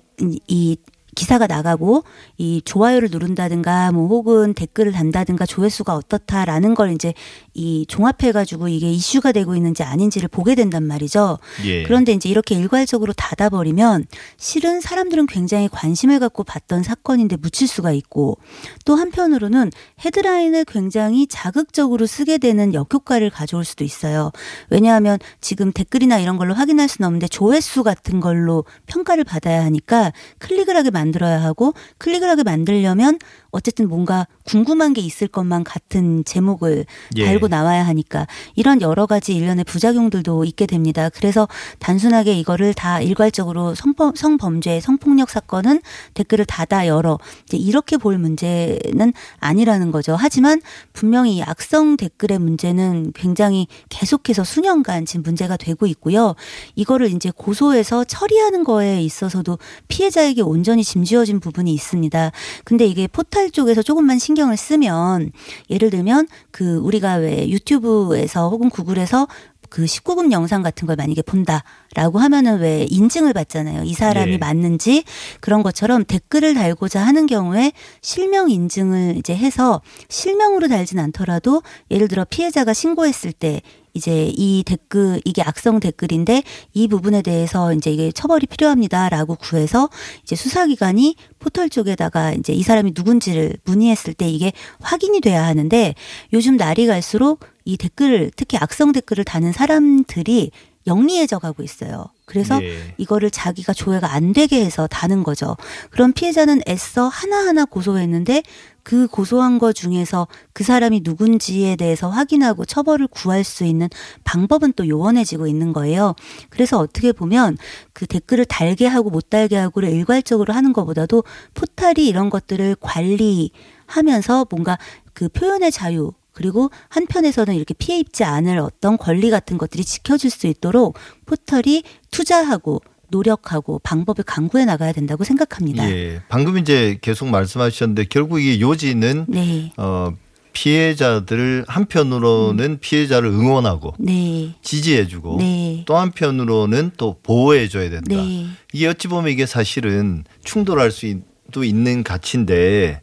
[0.48, 0.76] 이
[1.14, 2.04] 기사가 나가고
[2.38, 7.12] 이 좋아요를 누른다든가 뭐 혹은 댓글을 단다든가 조회수가 어떻다라는 걸 이제
[7.52, 11.38] 이 종합해 가지고 이게 이슈가 되고 있는지 아닌지를 보게 된단 말이죠.
[11.64, 11.82] 예.
[11.82, 14.06] 그런데 이제 이렇게 일괄적으로 닫아 버리면
[14.38, 18.38] 실은 사람들은 굉장히 관심을 갖고 봤던 사건인데 묻힐 수가 있고
[18.86, 19.70] 또 한편으로는
[20.04, 24.32] 헤드라인을 굉장히 자극적으로 쓰게 되는 역효과를 가져올 수도 있어요.
[24.70, 30.74] 왜냐하면 지금 댓글이나 이런 걸로 확인할 수는 없는데 조회수 같은 걸로 평가를 받아야 하니까 클릭을
[30.74, 33.18] 하게 만 들어야 하고 클릭을 하게 만들려면
[33.52, 36.86] 어쨌든 뭔가 궁금한 게 있을 것만 같은 제목을
[37.16, 37.24] 예.
[37.26, 41.10] 달고 나와야 하니까 이런 여러 가지 일련의 부작용들도 있게 됩니다.
[41.10, 41.46] 그래서
[41.78, 45.80] 단순하게 이거를 다 일괄적으로 성범, 성범죄, 성폭력 사건은
[46.14, 50.16] 댓글을 닫아 열어 이제 이렇게 볼 문제는 아니라는 거죠.
[50.18, 50.60] 하지만
[50.92, 56.34] 분명히 이 악성 댓글의 문제는 굉장히 계속해서 수년간 지금 문제가 되고 있고요.
[56.74, 62.32] 이거를 이제 고소해서 처리하는 거에 있어서도 피해자에게 온전히 짐지어진 부분이 있습니다.
[62.64, 65.32] 근데 이게 포탈 쪽에서 조금만 신경을 쓰면
[65.70, 69.26] 예를 들면 그 우리가 왜 유튜브에서 혹은 구글에서
[69.72, 73.84] 그 19금 영상 같은 걸 만약에 본다라고 하면은 왜 인증을 받잖아요.
[73.84, 74.36] 이 사람이 예.
[74.36, 75.02] 맞는지
[75.40, 79.80] 그런 것처럼 댓글을 달고자 하는 경우에 실명 인증을 이제 해서
[80.10, 83.62] 실명으로 달진 않더라도 예를 들어 피해자가 신고했을 때
[83.94, 86.42] 이제 이 댓글 이게 악성 댓글인데
[86.74, 89.88] 이 부분에 대해서 이제 이게 처벌이 필요합니다라고 구해서
[90.22, 95.94] 이제 수사기관이 포털 쪽에다가 이제 이 사람이 누군지를 문의했을 때 이게 확인이 돼야 하는데
[96.34, 100.50] 요즘 날이 갈수록 이 댓글을 특히 악성 댓글을 다는 사람들이
[100.86, 102.06] 영리해져 가고 있어요.
[102.24, 102.94] 그래서 예.
[102.96, 105.56] 이거를 자기가 조회가 안 되게 해서 다는 거죠.
[105.90, 108.42] 그럼 피해자는 애써 하나하나 고소했는데
[108.82, 113.88] 그 고소한 거 중에서 그 사람이 누군지에 대해서 확인하고 처벌을 구할 수 있는
[114.24, 116.14] 방법은 또 요원해지고 있는 거예요.
[116.48, 117.58] 그래서 어떻게 보면
[117.92, 121.22] 그 댓글을 달게 하고 못 달게 하고를 일괄적으로 하는 것보다도
[121.54, 124.78] 포탈이 이런 것들을 관리하면서 뭔가
[125.12, 130.46] 그 표현의 자유 그리고 한편에서는 이렇게 피해 입지 않을 어떤 권리 같은 것들이 지켜질 수
[130.46, 132.80] 있도록 포털이 투자하고
[133.12, 135.88] 노력하고 방법을 강구해 나가야 된다고 생각합니다.
[135.90, 136.22] 예.
[136.28, 139.70] 방금 이제 계속 말씀하셨는데 결국 이 요지는 네.
[139.76, 140.12] 어
[140.54, 144.54] 피해자들을 한편으로는 피해자를 응원하고 네.
[144.62, 145.84] 지지해주고 네.
[145.86, 148.16] 또 한편으로는 또 보호해줘야 된다.
[148.16, 148.46] 네.
[148.72, 153.02] 이게 어찌 보면 이게 사실은 충돌할 수도 있는 가치인데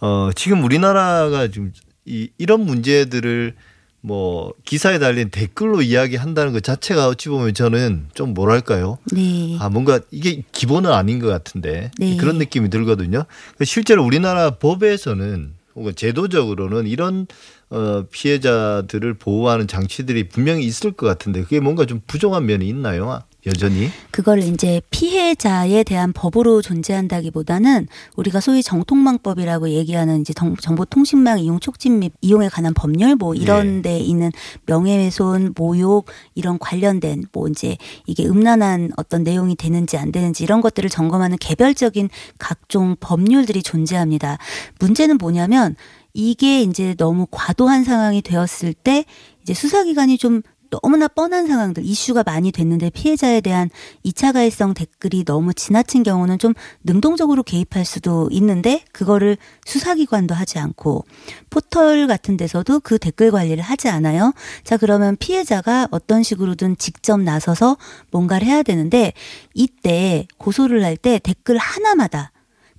[0.00, 1.72] 어 지금 우리나라가 지금
[2.06, 3.54] 이 이런 문제들을
[4.00, 8.98] 뭐 기사에 달린 댓글로 이야기한다는 것 자체가 어찌 보면 저는 좀 뭐랄까요?
[9.12, 9.56] 네.
[9.58, 12.16] 아 뭔가 이게 기본은 아닌 것 같은데 네.
[12.18, 13.24] 그런 느낌이 들거든요.
[13.64, 17.26] 실제로 우리나라 법에서는 혹은 제도적으로는 이런
[17.70, 23.22] 어 피해자들을 보호하는 장치들이 분명히 있을 것 같은데 그게 뭔가 좀 부족한 면이 있나요?
[23.46, 23.90] 여전히?
[24.10, 31.98] 그걸 이제 피해자에 대한 법으로 존재한다기보다는 우리가 소위 정통망법이라고 얘기하는 이제 정- 정보통신망 이용 촉진
[31.98, 34.30] 및 이용에 관한 법률 뭐 이런 데 있는
[34.66, 37.76] 명예훼손, 모욕 이런 관련된 뭐 이제
[38.06, 44.38] 이게 음란한 어떤 내용이 되는지 안 되는지 이런 것들을 점검하는 개별적인 각종 법률들이 존재합니다.
[44.78, 45.76] 문제는 뭐냐면
[46.14, 49.04] 이게 이제 너무 과도한 상황이 되었을 때
[49.42, 50.42] 이제 수사기관이 좀
[50.82, 53.70] 너무나 뻔한 상황들 이슈가 많이 됐는데 피해자에 대한
[54.04, 61.04] 2차 가해성 댓글이 너무 지나친 경우는 좀 능동적으로 개입할 수도 있는데 그거를 수사기관도 하지 않고
[61.50, 64.32] 포털 같은 데서도 그 댓글 관리를 하지 않아요.
[64.64, 67.76] 자 그러면 피해자가 어떤 식으로든 직접 나서서
[68.10, 69.12] 뭔가를 해야 되는데
[69.52, 72.30] 이때 고소를 할 때 댓글 하나마다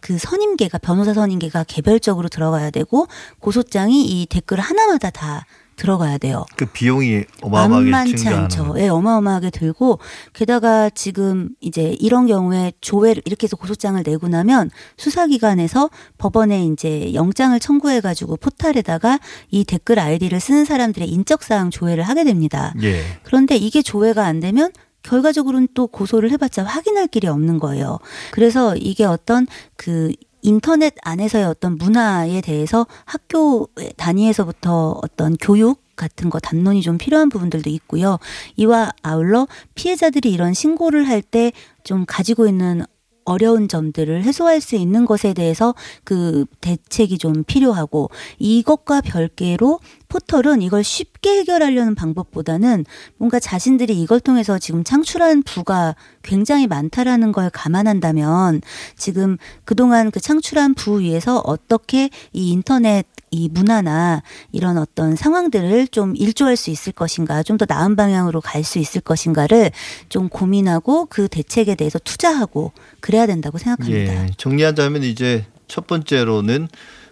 [0.01, 3.08] 그 선임계가 변호사 선임계가 개별적으로 들어가야 되고
[3.39, 6.45] 고소장이 이 댓글 하나마다 다 들어가야 돼요.
[6.55, 8.75] 그 비용이 어마어마하게 만만치 않죠.
[8.77, 9.99] 예, 어마어마하게 들고
[10.33, 17.59] 게다가 지금 이제 이런 경우에 조회를 이렇게 해서 고소장을 내고 나면 수사기관에서 법원에 이제 영장을
[17.59, 19.19] 청구해 가지고 포탈에다가
[19.51, 22.73] 이 댓글 아이디를 쓰는 사람들의 인적 사항 조회를 하게 됩니다.
[22.81, 23.01] 예.
[23.23, 24.71] 그런데 이게 조회가 안 되면
[25.03, 27.99] 결과적으로는 또 고소를 해봤자 확인할 길이 없는 거예요.
[28.31, 30.11] 그래서 이게 어떤 그
[30.45, 37.69] 인터넷 안에서의 어떤 문화에 대해서 학교 단위에서부터 어떤 교육 같은 거 담론이 좀 필요한 부분들도
[37.71, 38.19] 있고요.
[38.58, 41.51] 이와 아울러 피해자들이 이런 신고를 할 때
[41.84, 42.84] 좀 가지고 있는
[43.25, 48.09] 어려운 점들을 해소할 수 있는 것에 대해서 그 대책이 좀 필요하고
[48.39, 52.85] 이것과 별개로 포털은 이걸 쉽게 해결하려는 방법보다는
[53.17, 58.61] 뭔가 자신들이 이걸 통해서 지금 창출한 부가 굉장히 많다라는 걸 감안한다면
[58.95, 63.05] 지금 그동안 그 창출한 부 위에서 어떻게 이 인터넷
[63.36, 68.63] 이 문화나 이런 어떤 상황들을 좀 일조할 수 있을 것인가, 좀 더 나은 방향으로 갈
[68.63, 69.71] 수 있을 것인가를
[70.10, 74.26] 좀 고민하고 그 대책에 대해서 투자하고 그래야 된다고 생각합니다.
[74.26, 74.30] 예.
[74.38, 76.67] 정리하자면 이제 첫 번째로는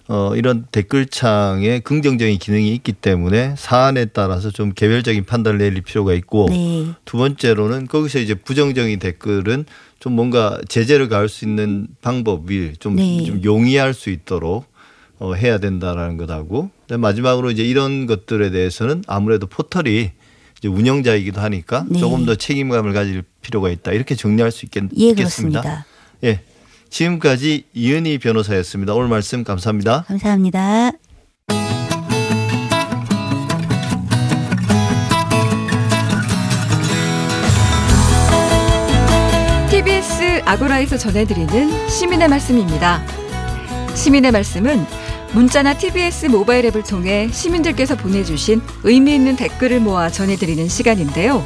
[0.10, 6.48] 어, 이런 댓글창에 긍정적인 기능이 있기 때문에 사안에 따라서 좀 개별적인 판단을 내릴 필요가 있고
[6.50, 6.88] 네.
[7.06, 9.66] 두 번째로는 거기서 이제 부정적인 댓글은
[10.00, 13.24] 좀 뭔가 제재를 가할 수 있는 방법이 좀, 네.
[13.24, 14.66] 좀 용이할 수 있도록
[15.24, 20.12] 어, 해야 된다라는 것하고 마지막으로 이제 이런 것들에 대해서는 아무래도 포털이
[20.58, 21.98] 이제 운영자이기도 하니까 네.
[21.98, 25.62] 조금 더 책임감을 가질 필요가 있다 이렇게 정리할 수 있겠, 예, 있겠습니다.
[25.62, 25.86] 그렇습니다.
[26.26, 26.42] 예.
[26.90, 28.94] 지금까지 이은희 변호사였습니다.
[28.94, 30.04] 오늘 말씀 감사합니다.
[30.10, 30.92] 감사합니다.
[39.72, 43.02] TBS 아고라에서 전해드리는 시민의 말씀입니다.
[43.96, 45.03] 시민의 말씀은
[45.34, 51.44] 문자나 TBS 모바일 앱을 통해 시민들께서 보내주신 의미 있는 댓글을 모아 전해드리는 시간인데요.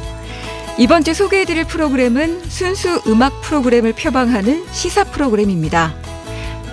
[0.78, 5.94] 이번 주 소개해드릴 프로그램은 순수 음악 프로그램을 표방하는 시사 프로그램입니다.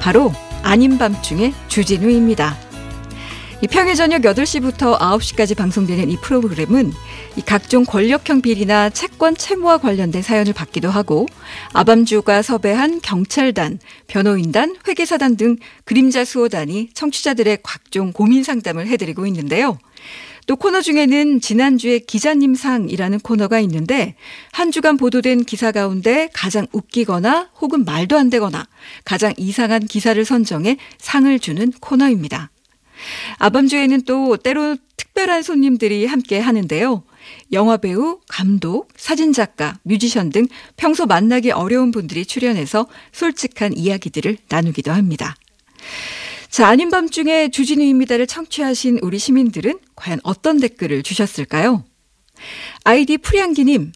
[0.02, 2.65] 바로 아닌 밤중의 주진우입니다.
[3.62, 6.92] 이 평일 저녁 8시부터 9시까지 방송되는 이 프로그램은
[7.38, 11.26] 이 각종 권력형 비리나 채권 채무와 관련된 사연을 받기도 하고
[11.72, 19.80] 아밤주가 섭외한 경찰단, 변호인단, 회계사단 등 그림자 수호단이 청취자들의 각종 고민 상담을 해드리고 있는데요.
[20.48, 24.16] 또 코너 중에는 지난주에 기자님 상이라는 코너가 있는데
[24.52, 28.68] 한 주간 보도된 기사 가운데 가장 웃기거나 혹은 말도 안 되거나
[29.06, 32.52] 가장 이상한 기사를 선정해 상을 주는 코너입니다.
[33.38, 37.04] 아밤주에는 또 때로 특별한 손님들이 함께 하는데요.
[37.52, 45.36] 영화배우, 감독, 사진작가, 뮤지션 등 평소 만나기 어려운 분들이 출연해서 솔직한 이야기들을 나누기도 합니다.
[46.50, 51.84] 자, 아닌 밤 중에 주진우입니다를 청취하신 우리 시민들은 과연 어떤 댓글을 주셨을까요?
[52.84, 53.92] 아이디 프리앙기님,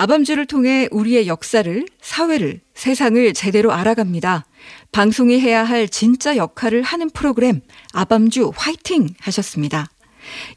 [0.00, 4.46] 아밤주를 통해 우리의 역사를, 사회를, 세상을 제대로 알아갑니다.
[4.92, 7.60] 방송이 해야 할 진짜 역할을 하는 프로그램,
[7.92, 9.10] 아밤주 화이팅!
[9.20, 9.90] 하셨습니다.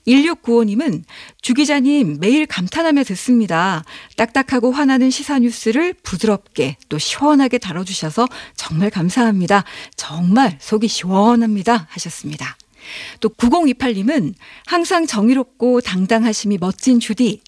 [0.07, 1.03] 1695님은
[1.41, 3.83] 주 기자님 매일 감탄하며 듣습니다.
[4.15, 9.65] 딱딱하고 화나는 시사 뉴스를 부드럽게 또 시원하게 다뤄주셔서 정말 감사합니다.
[9.97, 11.87] 정말 속이 시원합니다.
[11.89, 12.55] 하셨습니다.
[13.19, 17.41] 또 9028님은 항상 정의롭고 당당하심이 멋진 주디.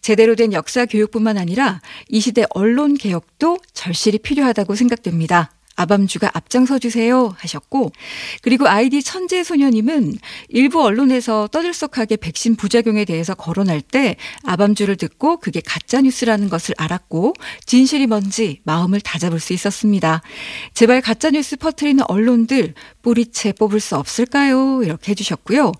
[0.00, 5.50] 제대로 된 역사 교육뿐만 아니라 이 시대 언론 개혁도 절실히 필요하다고 생각됩니다.
[5.80, 7.92] 아밤주가 앞장서 주세요 하셨고
[8.42, 15.60] 그리고 아이디 천재 소녀님은 일부 언론에서 떠들썩하게 백신 부작용에 대해서 거론할 때 아밤주를 듣고 그게
[15.64, 20.20] 가짜 뉴스라는 것을 알았고 진실이 뭔지 마음을 다잡을 수 있었습니다.
[20.74, 24.82] 제발 가짜 뉴스 퍼뜨리는 언론들 뿌리채 뽑을 수 없을까요?
[24.82, 25.72] 이렇게 해주셨고요.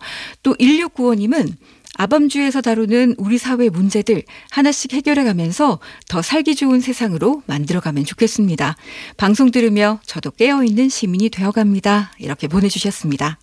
[0.43, 1.57] 또 1695님은
[1.96, 8.76] 아밤주에서 다루는 우리 사회 문제들 하나씩 해결해 가면서 더 살기 좋은 세상으로 만들어 가면 좋겠습니다.
[9.16, 12.12] 방송 들으며 저도 깨어있는 시민이 되어 갑니다.
[12.18, 13.38] 이렇게 보내주셨습니다.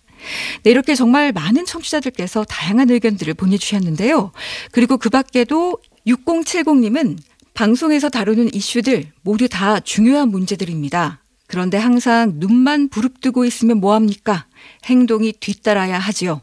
[0.64, 4.32] 네, 이렇게 정말 많은 청취자들께서 다양한 의견들을 보내주셨는데요.
[4.72, 7.18] 그리고 그 밖에도 6070님은
[7.54, 11.22] 방송에서 다루는 이슈들 모두 다 중요한 문제들입니다.
[11.46, 14.46] 그런데 항상 눈만 부릅뜨고 있으면 뭐합니까?
[14.84, 16.40] 행동이 뒤따라야 하지요.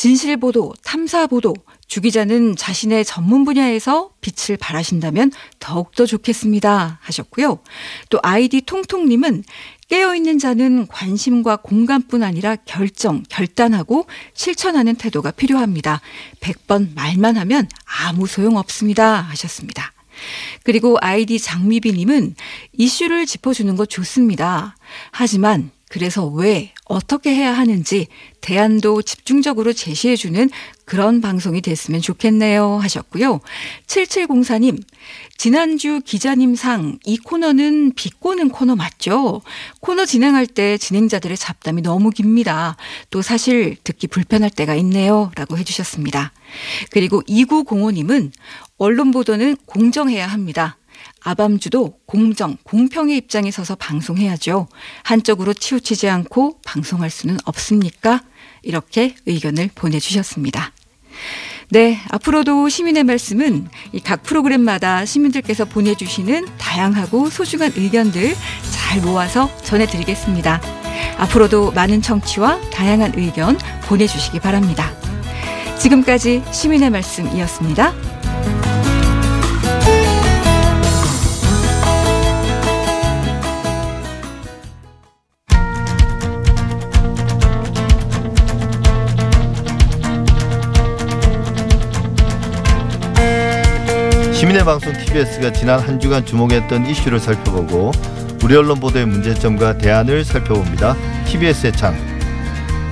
[0.00, 1.52] 진실 보도, 탐사 보도,
[1.86, 7.00] 주 기자는 자신의 전문 분야에서 빛을 발하신다면 더욱더 좋겠습니다.
[7.02, 7.58] 하셨고요.
[8.08, 9.44] 또 아이디 통통님은
[9.90, 16.00] 깨어있는 자는 관심과 공감뿐 아니라 결정, 결단하고 실천하는 태도가 필요합니다.
[16.40, 19.20] 100번 말만 하면 아무 소용 없습니다.
[19.20, 19.92] 하셨습니다.
[20.62, 22.36] 그리고 아이디 장미비님은
[22.72, 24.76] 이슈를 짚어주는 것 좋습니다.
[25.10, 28.06] 하지만 그래서 왜, 어떻게 해야 하는지
[28.40, 30.48] 대안도 집중적으로 제시해주는
[30.84, 32.78] 그런 방송이 됐으면 좋겠네요.
[32.78, 33.40] 하셨고요.
[33.86, 34.80] 7704님,
[35.36, 39.42] 지난주 기자님 상 이 코너는 비꼬는 코너 맞죠?
[39.80, 42.76] 코너 진행할 때 진행자들의 잡담이 너무 깁니다.
[43.10, 45.32] 또 사실 듣기 불편할 때가 있네요.
[45.34, 46.32] 라고 해주셨습니다.
[46.90, 48.30] 그리고 2905님은
[48.78, 50.76] 언론 보도는 공정해야 합니다.
[51.22, 54.68] 아밤주도 공정, 공평의 입장에 서서 방송해야죠.
[55.02, 58.22] 한쪽으로 치우치지 않고 방송할 수는 없습니까?
[58.62, 60.72] 이렇게 의견을 보내주셨습니다.
[61.72, 68.34] 네, 앞으로도 시민의 말씀은 이각 프로그램마다 시민들께서 보내주시는 다양하고 소중한 의견들
[68.72, 70.60] 잘 모아서 전해드리겠습니다.
[71.18, 74.92] 앞으로도 많은 청취와 다양한 의견 보내주시기 바랍니다.
[75.78, 78.09] 지금까지 시민의 말씀이었습니다.
[94.40, 97.92] 시민의 방송 TBS가 지난 한 주간 주목했던 이슈를 살펴보고
[98.42, 100.96] 우리 언론 보도의 문제점과 대안을 살펴봅니다.
[101.26, 101.94] TBS의 창.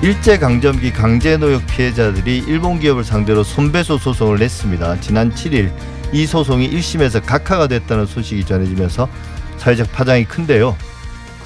[0.03, 4.99] 일제강점기 강제노역 피해자들이 일본 기업을 상대로 손배소 소송을 냈습니다.
[4.99, 5.71] 지난 7일
[6.13, 9.09] 이 소송이 1심에서 각하가 됐다는 소식이 전해지면서
[9.57, 10.77] 사회적 파장이 큰데요.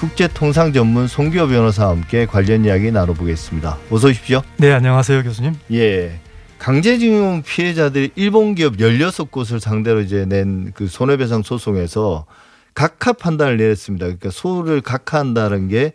[0.00, 3.78] 국제통상 전문 송기호 변호사와 함께 관련 이야기 나눠보겠습니다.
[3.90, 4.42] 어서 오십시오.
[4.58, 5.54] 네, 안녕하세요, 교수님.
[5.72, 6.20] 예.
[6.58, 12.26] 강제징용 피해자들이 일본 기업 16곳을 상대로 이제 낸 그 손해배상 소송에서
[12.74, 14.06] 각하 판단을 내렸습니다.
[14.06, 15.92] 그러니까 소를 각하한다는 게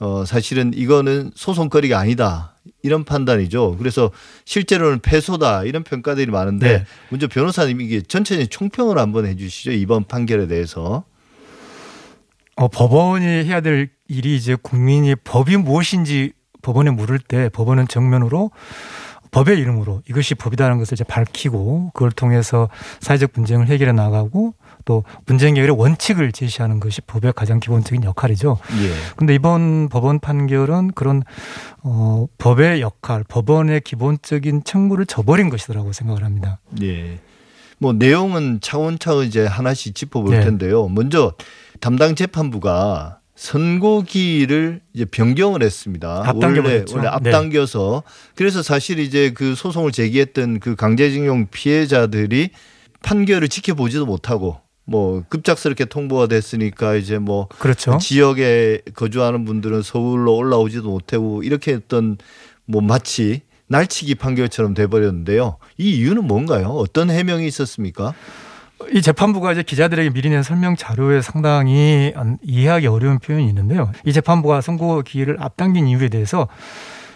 [0.00, 2.54] 어, 사실은 이거는 소송거리가 아니다.
[2.82, 3.76] 이런 판단이죠.
[3.78, 4.10] 그래서
[4.44, 5.64] 실제로는 패소다.
[5.64, 6.84] 이런 평가들이 많은데 네.
[7.10, 9.72] 먼저 변호사님 이게 전체적인 총평을 한번 해 주시죠.
[9.72, 11.04] 이번 판결에 대해서.
[12.56, 18.50] 어, 법원이 해야 될 일이 이제 국민이 법이 무엇인지 법원에 물을 때 법원은 정면으로
[19.36, 22.70] 법의 이름으로 이것이 법이다라는 것을 이제 밝히고 그걸 통해서
[23.00, 24.54] 사회적 분쟁을 해결해 나가고
[24.86, 28.56] 또 분쟁 해결의 원칙을 제시하는 것이 법의 가장 기본적인 역할이죠.
[28.82, 28.92] 예.
[29.14, 31.22] 근데 이번 법원 판결은 그런
[31.82, 36.58] 어 법의 역할, 법원의 기본적인 책무를 저버린 것이라고 생각을 합니다.
[36.80, 37.18] 예.
[37.76, 40.44] 뭐 내용은 차원차원 이제 하나씩 짚어볼 네.
[40.44, 40.88] 텐데요.
[40.88, 41.34] 먼저
[41.80, 46.22] 담당 재판부가 선고기를 이제 변경을 했습니다.
[46.26, 46.96] 앞당겨 원래 버렸죠.
[46.96, 47.14] 원래 네.
[47.14, 48.02] 앞당겨서
[48.34, 52.50] 그래서 사실 이제 그 소송을 제기했던 그 강제징용 피해자들이
[53.02, 57.98] 판결을 지켜보지도 못하고 뭐 급작스럽게 통보가 됐으니까 이제 뭐 그렇죠.
[57.98, 62.16] 지역에 거주하는 분들은 서울로 올라오지도 못하고 이렇게 했던
[62.64, 65.58] 뭐 마치 날치기 판결처럼 돼버렸는데요.
[65.76, 66.68] 이 이유는 뭔가요?
[66.68, 68.14] 어떤 해명이 있었습니까?
[68.92, 73.90] 이 재판부가 이제 기자들에게 미리 낸 설명 자료에 상당히 안- 이해하기 어려운 표현이 있는데요.
[74.04, 76.46] 이 재판부가 선고 기일을 앞당긴 이유에 대해서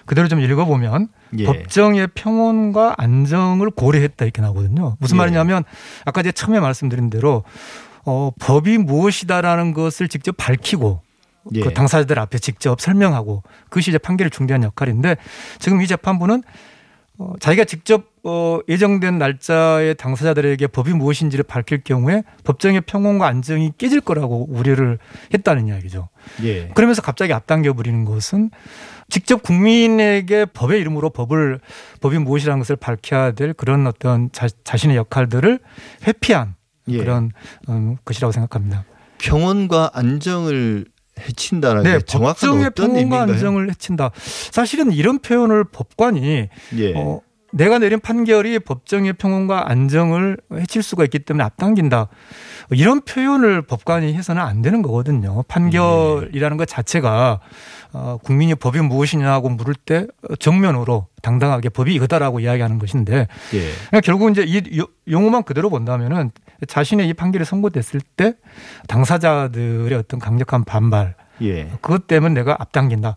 [0.06, 1.44] 그대로 좀 읽어보면 예.
[1.44, 4.96] 법정의 평온과 안정을 고려했다 이렇게 나오거든요.
[4.98, 5.18] 무슨 예.
[5.18, 5.62] 말이냐면
[6.04, 7.44] 아까 제가 처음에 말씀드린 대로
[8.06, 11.02] 어, 법이 무엇이다라는 것을 직접 밝히고
[11.54, 11.60] 예.
[11.60, 15.16] 그 당사자들 앞에 직접 설명하고 그것이 이제 판결을 중대한 역할인데
[15.58, 16.42] 지금 이 재판부는
[17.20, 24.00] 어, 자기가 직접 어, 예정된 날짜에 당사자들에게 법이 무엇인지를 밝힐 경우에 법정의 평온과 안정이 깨질
[24.00, 24.98] 거라고 우려를
[25.34, 26.08] 했다는 이야기죠.
[26.44, 26.68] 예.
[26.68, 28.50] 그러면서 갑자기 앞당겨 버리는 것은
[29.10, 31.60] 직접 국민에게 법의 이름으로 법을
[32.00, 35.58] 법이 무엇이라는 것을 밝혀야 될 그런 어떤 자, 자신의 역할들을
[36.06, 36.54] 회피한
[36.88, 36.96] 예.
[36.96, 37.32] 그런
[37.68, 38.86] 음, 것이라고 생각합니다.
[39.18, 40.86] 평온과 안정을
[41.20, 43.22] 해친다는 게 정확한 네, 법정의 어떤 의미인가요?
[43.22, 44.10] 안정을 해친다.
[44.50, 46.92] 사실은 이런 표현을 법관이 예.
[46.96, 47.20] 어,
[47.52, 52.06] 내가 내린 판결이 법정의 평온과 안정을 해칠 수가 있기 때문에 앞당긴다.
[52.72, 55.42] 이런 표현을 법관이 해서는 안 되는 거거든요.
[55.48, 57.40] 판결이라는 것 자체가
[57.92, 60.06] 어, 국민이 법이 무엇이냐고 물을 때
[60.38, 63.58] 정면으로 당당하게 법이 이거다라고 이야기하는 것인데 예.
[63.88, 66.30] 그러니까 결국 이제 이 요- 용어만 그대로 본다면은
[66.66, 68.34] 자신의 이 판결이 선고됐을 때
[68.88, 71.70] 당사자들의 어떤 강력한 반발 예.
[71.80, 73.16] 그것 때문에 내가 앞당긴다.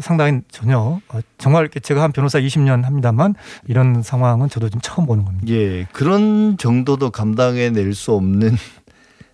[0.00, 3.34] 상당히 전혀 어, 정말 제가 한 변호사 20년 합니다만
[3.68, 5.46] 이런 상황은 저도 좀 처음 보는 겁니다.
[5.52, 5.84] 예.
[5.92, 8.56] 그런 정도도 감당해 낼 수 없는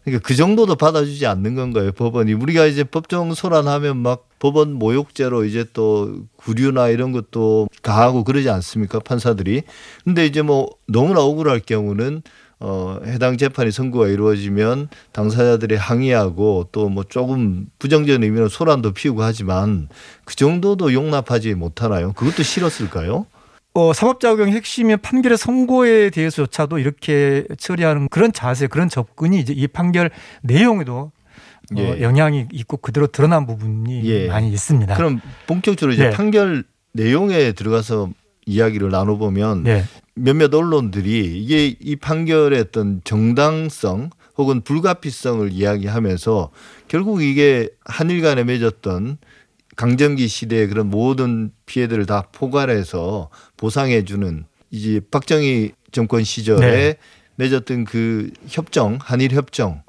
[0.04, 2.32] 그러니까 그 정도도 받아주지 않는 건가요, 법원이?
[2.32, 9.00] 우리가 이제 법정 소란하면 막 법원 모욕죄로 이제 또 구류나 이런 것도 가하고 그러지 않습니까
[9.00, 9.62] 판사들이
[10.04, 12.22] 근데 이제 뭐 너무나 억울할 경우는
[12.58, 19.88] 어 해당 재판이 선고가 이루어지면 당사자들이 항의하고 또 뭐 조금 부정적인 의미로 소란도 피우고 하지만
[20.24, 22.12] 그 정도도 용납하지 못하나요?
[22.14, 23.26] 그것도 싫었을까요?
[23.74, 30.10] 어, 사법작용 핵심인 판결의 선고에 대해서조차도 이렇게 처리하는 그런 자세, 그런 접근이 이제 이 판결
[30.42, 31.12] 내용에도
[31.74, 32.00] 어, 예.
[32.00, 34.28] 영향이 있고 그대로 드러난 부분이 예.
[34.28, 34.94] 많이 있습니다.
[34.94, 36.10] 그럼 본격적으로 이제 네.
[36.10, 38.08] 판결 내용에 들어가서
[38.46, 39.84] 이야기를 나눠보면 네.
[40.16, 46.50] 몇몇 언론들이 이게 이 판결의 어떤 정당성 혹은 불가피성을 이야기하면서
[46.88, 49.18] 결국 이게 한일 간에 맺었던
[49.76, 56.96] 강점기 시대의 그런 모든 피해들을 다 포괄해서 보상해 주는 이제 박정희 정권 시절에 네.
[57.36, 59.82] 맺었던 그 협정, 한일 협정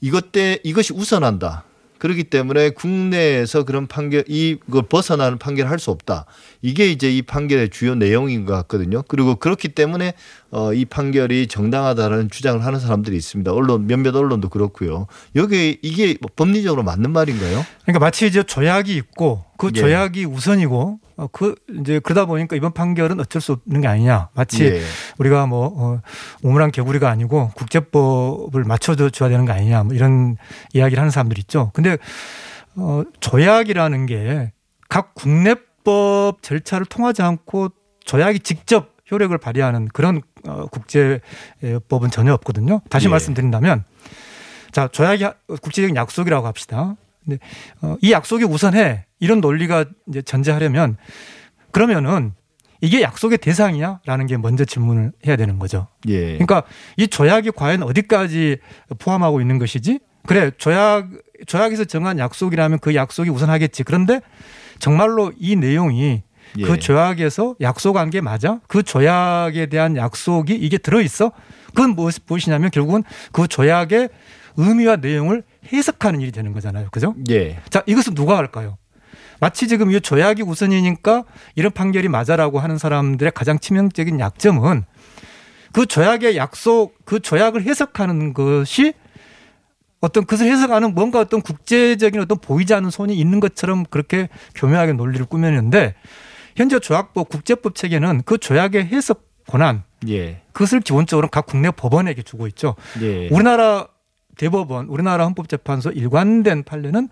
[0.00, 1.64] 이것 때 이것이 우선한다.
[2.04, 6.26] 그렇기 때문에 국내에서 그런 판결 이걸 벗어나는 판결을 할 수 없다.
[6.60, 9.02] 이게 이제 이 판결의 주요 내용인 것 같거든요.
[9.08, 10.12] 그리고 그렇기 때문에
[10.54, 13.52] 어, 이 판결이 정당하다라는 주장을 하는 사람들이 있습니다.
[13.52, 15.06] 언론 몇몇 언론도 그렇고요.
[15.34, 17.64] 여기 이게 뭐 법리적으로 맞는 말인가요?
[17.82, 19.80] 그러니까 마치 이제 조약이 있고 그 예.
[19.80, 24.28] 조약이 우선이고 어, 그 이제 그러다 보니까 이번 판결은 어쩔 수 없는 게 아니냐.
[24.34, 24.80] 마치 예.
[25.18, 26.00] 우리가 뭐 어,
[26.42, 29.82] 오물한 개구리가 아니고 국제법을 맞춰줘 줘야 되는 거 아니냐.
[29.82, 30.36] 뭐 이런
[30.72, 31.70] 이야기를 하는 사람들 있죠.
[31.74, 31.98] 근데
[32.76, 34.52] 어, 조약이라는 게
[34.94, 37.70] 각 국내법 절차를 통하지 않고
[38.04, 42.80] 조약이 직접 효력을 발휘하는 그런 어, 국제법은 전혀 없거든요.
[42.90, 43.10] 다시 예.
[43.10, 43.84] 말씀드린다면
[44.72, 46.96] 자 조약이 하- 국제적인 약속이라고 합시다.
[47.24, 47.38] 근데
[47.80, 50.96] 어, 이 약속이 우선해 이런 논리가 이제 전제하려면
[51.70, 52.32] 그러면은
[52.80, 55.86] 이게 약속의 대상이냐라는 게 먼저 질문을 해야 되는 거죠.
[56.08, 56.32] 예.
[56.32, 56.64] 그러니까
[56.98, 58.58] 이 조약이 과연 어디까지
[58.98, 60.00] 포함하고 있는 것이지?
[60.26, 61.08] 그래 조약
[61.46, 63.84] 조약에서 정한 약속이라면 그 약속이 우선하겠지.
[63.84, 64.20] 그런데
[64.78, 66.22] 정말로 이 내용이
[66.58, 66.62] 예.
[66.62, 68.60] 그 조약에서 약속한 게 맞아?
[68.68, 71.32] 그 조약에 대한 약속이 이게 들어 있어?
[71.68, 73.02] 그건 무엇, 무엇이냐면 결국은
[73.32, 74.08] 그 조약의
[74.56, 75.42] 의미와 내용을
[75.72, 76.88] 해석하는 일이 되는 거잖아요.
[76.90, 77.14] 그죠?
[77.30, 77.58] 예.
[77.70, 78.78] 자, 이것은 누가 할까요?
[79.40, 81.24] 마치 지금 이 조약이 우선이니까
[81.56, 84.84] 이런 판결이 맞아라고 하는 사람들의 가장 치명적인 약점은
[85.72, 88.94] 그 조약의 약속, 그 조약을 해석하는 것이
[90.00, 95.24] 어떤 그것을 해석하는 뭔가 어떤 국제적인 어떤 보이지 않는 손이 있는 것처럼 그렇게 교묘하게 논리를
[95.26, 95.94] 꾸몄는데
[96.56, 100.42] 현재 조약법 국제법 체계는 그 조약의 해석 권한 예.
[100.52, 102.76] 그것을 기본적으로 각 국내 법원에게 주고 있죠.
[103.00, 103.28] 예.
[103.28, 103.88] 우리나라
[104.36, 107.08] 대법원, 우리나라 헌법재판소 일관된 판례는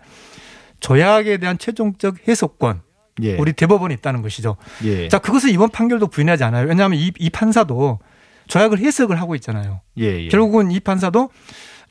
[0.79, 2.81] 조약에 대한 최종적 해석권,
[3.21, 3.37] 예.
[3.37, 4.57] 우리 대법원이 있다는 것이죠.
[4.83, 5.07] 예.
[5.07, 6.67] 자, 그것을 이번 판결도 부인하지 않아요.
[6.67, 7.99] 왜냐하면 이, 이 판사도
[8.47, 9.81] 조약을 해석을 하고 있잖아요.
[9.99, 10.23] 예.
[10.23, 10.27] 예.
[10.27, 11.29] 결국은 이 판사도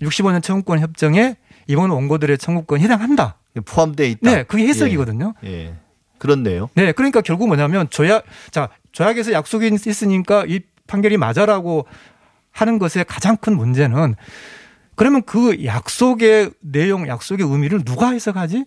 [0.02, 1.36] 65년 청구권 협정에
[1.68, 3.38] 이번 원고들의 청구권에 해당한다.
[3.64, 4.30] 포함되어 있다.
[4.30, 5.34] 네, 그게 해석이거든요.
[5.44, 5.74] 예.
[6.22, 6.70] 그렇네요.
[6.76, 11.84] 네, 그러니까 결국 뭐냐면 조약, 자, 조약에서 약속이 있으니까 이 판결이 맞아라고
[12.52, 14.14] 하는 것의 가장 큰 문제는
[14.94, 18.66] 그러면 그 약속의 내용, 약속의 의미를 누가 해석하지?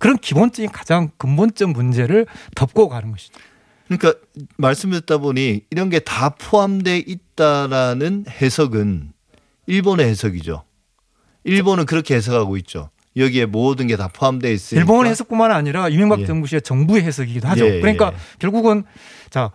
[0.00, 2.26] 그런 기본적인 가장 근본적 문제를
[2.56, 3.38] 덮고 가는 것이죠.
[3.86, 4.18] 그러니까
[4.56, 9.12] 말씀 듣다 보니 이런 게 다 포함돼 있다라는 해석은
[9.66, 10.64] 일본의 해석이죠.
[11.44, 12.90] 일본은 그렇게 해석하고 있죠.
[13.16, 14.80] 여기에 모든 게 다 포함돼 있으니까.
[14.80, 16.26] 일본의 해석뿐만 아니라 이명박 예.
[16.26, 17.66] 정부 시의 정부의 해석이기도 하죠.
[17.66, 18.18] 예, 그러니까 예.
[18.38, 18.84] 결국은
[19.30, 19.50] 자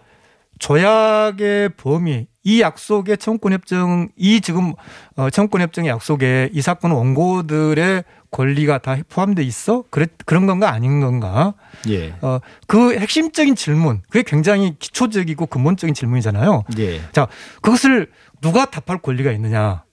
[0.59, 4.73] 조약의 범위, 이 약속의 청구권협정, 이 지금
[5.15, 9.83] 어, 청구권협정의 약속에 이 사건 원고들의 권리가 다 포함돼 있어?
[9.89, 11.55] 그래, 그런 건가 아닌 건가?
[11.89, 12.13] 예.
[12.21, 16.63] 어, 그 핵심적인 질문, 그게 굉장히 기초적이고 근본적인 질문이잖아요.
[16.79, 17.01] 예.
[17.11, 17.27] 자,
[17.61, 18.09] 그것을
[18.41, 19.83] 누가 답할 권리가 있느냐?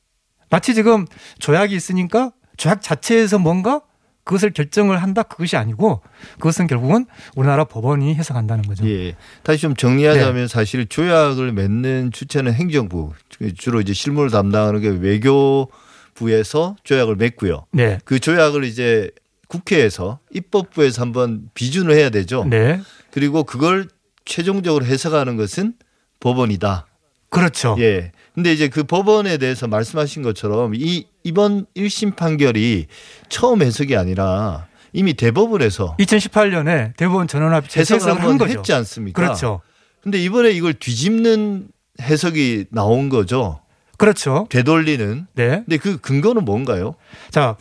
[0.51, 1.07] 마치 지금
[1.39, 2.33] 조약이 있으니까
[2.63, 3.81] 조약 자체에서 뭔가
[4.23, 6.01] 그것을 결정을 한다 그것이 아니고
[6.35, 8.89] 그것은 결국은 우리나라 법원이 해석한다는 거죠.
[8.89, 9.17] 예.
[9.43, 10.47] 다시 좀 정리하자면 네.
[10.47, 13.15] 사실 조약을 맺는 주체는 행정부
[13.59, 17.67] 주로 이제 실무를 담당하는 게 외교부에서 조약을 맺고요.
[17.73, 17.99] 네.
[18.05, 19.11] 그 조약을 이제
[19.49, 22.45] 국회에서 입법부에서 한번 비준을 해야 되죠.
[22.49, 22.81] 네.
[23.11, 23.89] 그리고 그걸
[24.25, 25.75] 최종적으로 해석하는 것은
[26.21, 26.87] 법원이다.
[27.29, 27.75] 그렇죠.
[27.81, 28.13] 예.
[28.35, 32.87] 근데 이제 그 법원에 대해서 말씀하신 것처럼 이 이번 1심 판결이
[33.29, 38.59] 처음 해석이 아니라 이미 대법원에서 2018년에 대법원 전원합의 해석을 해석을 한 거죠.
[38.59, 39.21] 했지 않습니까?
[39.21, 39.61] 그렇죠.
[40.03, 41.69] 근데 이번에 이걸 뒤집는
[42.01, 43.61] 해석이 나온 거죠.
[43.99, 44.47] 그렇죠.
[44.51, 45.27] 되돌리는.
[45.35, 45.49] 네.
[45.65, 46.97] 근데 그 근거는 뭔가요?
[47.31, 47.57] 자,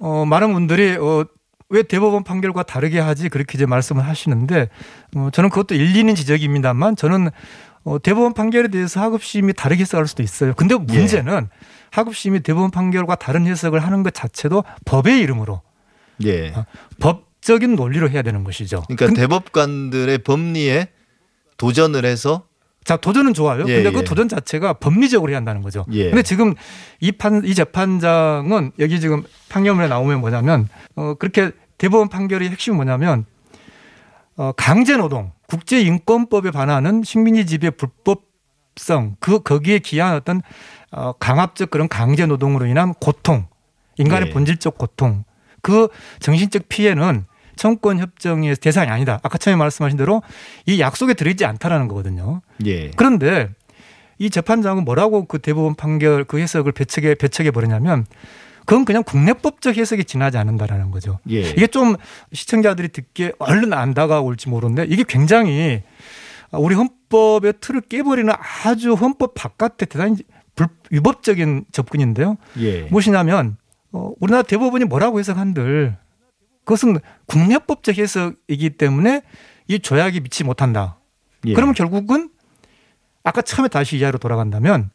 [0.00, 1.24] 어, 많은 분들이 어,
[1.68, 4.68] 왜 대법원 판결과 다르게 하지 그렇게 이제 말씀을 하시는데
[5.16, 7.30] 어, 저는 그것도 일리 있는 지적입니다만 저는
[7.84, 10.54] 어, 대법원 판결에 대해서 하급심이 다르게 해석할 수도 있어요.
[10.54, 11.48] 근데 문제는
[11.90, 15.60] 하급심이 대법원 판결과 다른 해석을 하는 것 자체도 법의 이름으로
[16.24, 16.52] 예.
[16.54, 16.64] 아.
[17.00, 18.84] 법 법적인 논리로 해야 되는 것이죠.
[18.86, 20.86] 그러니까 대법관들의 법리에
[21.56, 22.44] 도전을 해서
[22.84, 23.64] 자 도전은 좋아요.
[23.66, 23.92] 예, 근데 예.
[23.92, 25.84] 그 도전 자체가 법리적으로 해야 한다는 거죠.
[25.90, 26.04] 예.
[26.10, 26.54] 근데 지금
[27.00, 33.24] 이 판 이 재판장은 여기 지금 판결문에 나오면 뭐냐면 어 그렇게 대법원 판결의 핵심이 뭐냐면
[34.36, 40.40] 어 강제 노동, 국제 인권법에 반하는 식민지 지배 불법성 그 거기에 기한 어떤
[40.90, 43.44] 어 강압적 그런 강제 노동으로 인한 고통,
[43.98, 44.32] 인간의 예.
[44.32, 45.24] 본질적 고통,
[45.60, 45.88] 그
[46.20, 47.26] 정신적 피해는
[47.56, 49.20] 청구권 협정의 대상이 아니다.
[49.22, 50.22] 아까 처음에 말씀하신 대로
[50.64, 52.40] 이 약속에 들어있지 않다라는 거거든요.
[52.64, 52.90] 예.
[52.92, 53.50] 그런데
[54.16, 58.06] 이 재판장은 뭐라고 그 대법원 판결 그 해석을 배척해 배척해 버리냐면
[58.64, 61.18] 그건 그냥 국내법적 해석에 지나지 않는다라는 거죠.
[61.30, 61.40] 예.
[61.40, 61.96] 이게 좀
[62.32, 65.82] 시청자들이 듣기에 얼른 안 다가올지 모르는데 이게 굉장히
[66.52, 68.32] 우리 헌법의 틀을 깨버리는
[68.64, 70.16] 아주 헌법 바깥의 대단히
[70.54, 72.36] 불, 위법적인 접근인데요.
[72.58, 72.82] 예.
[72.82, 73.56] 무엇이냐면
[73.92, 75.96] 어, 우리나라 대법원이 뭐라고 해석한들
[76.64, 79.22] 그것은 국내법적 해석이기 때문에
[79.68, 80.98] 이 조약이 미치 못한다.
[81.46, 81.54] 예.
[81.54, 82.30] 그러면 결국은
[83.24, 84.90] 아까 처음에 다시 이하로 돌아간다면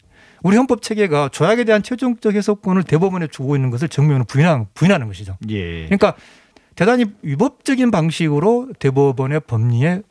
[0.48, 5.36] 우리 헌법 체계가 조약에 대한 최종적 해석권을 대법원에 주고 있는 것을 정면으로 부인하는, 부인하는 것이죠.
[5.50, 5.84] 예.
[5.88, 6.16] 그러니까
[6.74, 10.04] 대단히 위법적인 방식으로 대법원의 법리에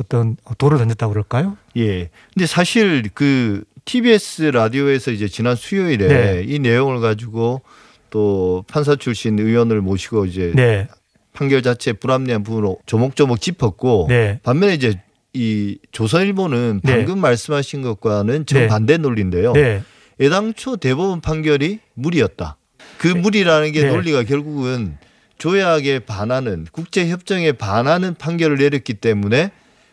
[0.00, 1.56] 어떤 돌을 던졌다고 그럴까요?
[1.76, 2.10] 예.
[2.34, 6.44] 근데 사실 그 TBS 라디오에서 이제 지난 수요일에 네.
[6.44, 7.62] 이 내용을 가지고
[8.10, 10.88] 또 판사 출신 의원을 모시고 이제 네.
[11.32, 14.40] 판결 자체에 불합리한 부분을 조목조목 짚었고 네.
[14.42, 15.00] 반면에 이제
[15.32, 16.96] 이 조선일보는 네.
[16.96, 18.44] 방금 말씀하신 것과는 네.
[18.44, 19.52] 정반대 논리인데요.
[19.52, 19.82] 네.
[20.20, 22.56] 애당초 대법원 판결이 무리였다.
[22.98, 23.88] 그 무리라는 게 네.
[23.90, 24.98] 논리가 결국은
[25.38, 29.52] 조약에 반하는 국제 협정에 반하는 판결을 내렸기 때문에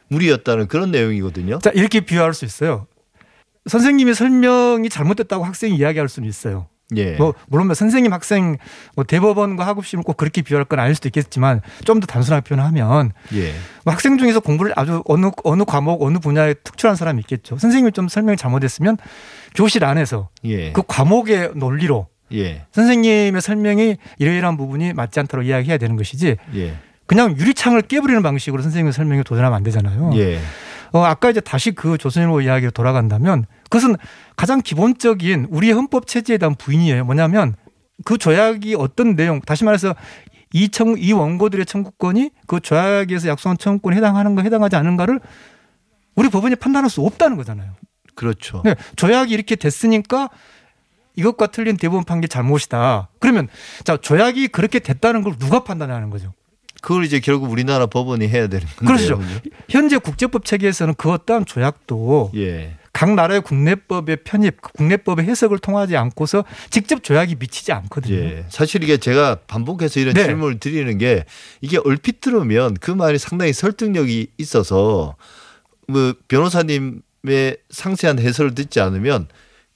[0.10, 1.60] 무리였다는 그런 내용이거든요.
[1.60, 2.88] 자, 이렇게 비유할 수 있어요.
[3.68, 6.68] 선생님의 설명이 잘못됐다고 학생이 이야기할 수는 있어요.
[6.96, 7.16] 예.
[7.18, 8.58] 뭐 물론 뭐 선생님 학생
[8.96, 13.54] 뭐 대법원과 학업심을 꼭 그렇게 비유할 건 아닐 수도 있겠지만 좀 더 단순하게 표현하면 예.
[13.84, 17.58] 뭐 학생 중에서 공부를 아주 어느 어느 과목 어느 분야에 특출한 사람이 있겠죠.
[17.58, 18.98] 선생님이 좀 설명이 잘못했으면
[19.56, 20.72] 교실 안에서 예.
[20.72, 22.66] 그 과목의 논리로 예.
[22.72, 26.78] 선생님의 설명이 이러이러한 부분이 맞지 않도록 이야기해야 되는 것이지 예.
[27.06, 30.12] 그냥 유리창을 깨버리는 방식으로 선생님의 설명에 도전하면 안 되잖아요.
[30.94, 30.98] 예.
[30.98, 33.96] 어, 아까 이제 다시 그 조선일보 이야기로 돌아간다면 그것은
[34.36, 37.06] 가장 기본적인 우리의 헌법 체제에 대한 부인이에요.
[37.06, 37.56] 뭐냐면
[38.06, 39.96] 그 조약이 어떤 내용, 다시 말해서
[40.54, 45.20] 이 청, 이 원고들의 청구권이 그 조약에서 약속한 청구권에 해당하는가 해당하지 않은가를
[46.16, 47.74] 우리 법원이 판단할 수 없다는 거잖아요.
[48.16, 48.62] 그렇죠.
[48.66, 50.30] 네, 조약이 이렇게 됐으니까
[51.16, 53.10] 이것과 틀린 대법원 판결 잘못이다.
[53.20, 53.48] 그러면
[53.84, 56.34] 자 조약이 그렇게 됐다는 걸 누가 판단하는 거죠?
[56.82, 59.18] 그걸 이제 결국 우리나라 법원이 해야 되는 건데요.
[59.18, 59.42] 그렇죠.
[59.70, 62.78] 현재 국제법 체계에서는 그 어떠한 조약도 예.
[62.94, 68.16] 각 나라의 국내법의 편입, 국내법의 해석을 통하지 않고서 직접 조약이 미치지 않거든요.
[68.16, 68.46] 예.
[68.50, 70.24] 사실 이게 제가 반복해서 이런 네.
[70.24, 71.24] 질문을 드리는 게
[71.62, 75.16] 이게 얼핏 들으면 그 말이 상당히 설득력이 있어서
[75.88, 79.28] 뭐 변호사님의 상세한 해설을 듣지 않으면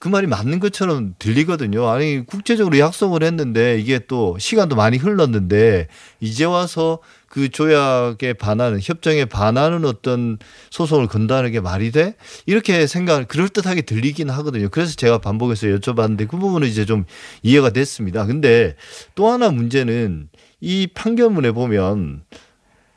[0.02, 1.88] 그 말이 맞는 것처럼 들리거든요.
[1.88, 5.86] 아니 국제적으로 약속을 했는데 이게 또 시간도 많이 흘렀는데
[6.18, 6.98] 이제 와서
[7.28, 10.38] 그 조약에 반하는 협정에 반하는 어떤
[10.70, 12.16] 소송을 건다는 게 말이 돼?
[12.46, 14.70] 이렇게 생각 그럴 듯하게 들리긴 하거든요.
[14.70, 17.04] 그래서 제가 반복해서 여쭤봤는데 그 부분은 이제 좀
[17.44, 18.26] 이해가 됐습니다.
[18.26, 18.74] 근데
[19.14, 20.30] 또 하나 문제는
[20.60, 22.24] 이 판결문에 보면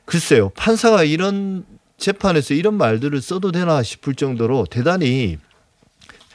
[0.06, 1.66] 글쎄요 판사가 이런
[1.98, 5.38] 재판에서 이런 말들을 써도 되나 싶을 정도로 대단히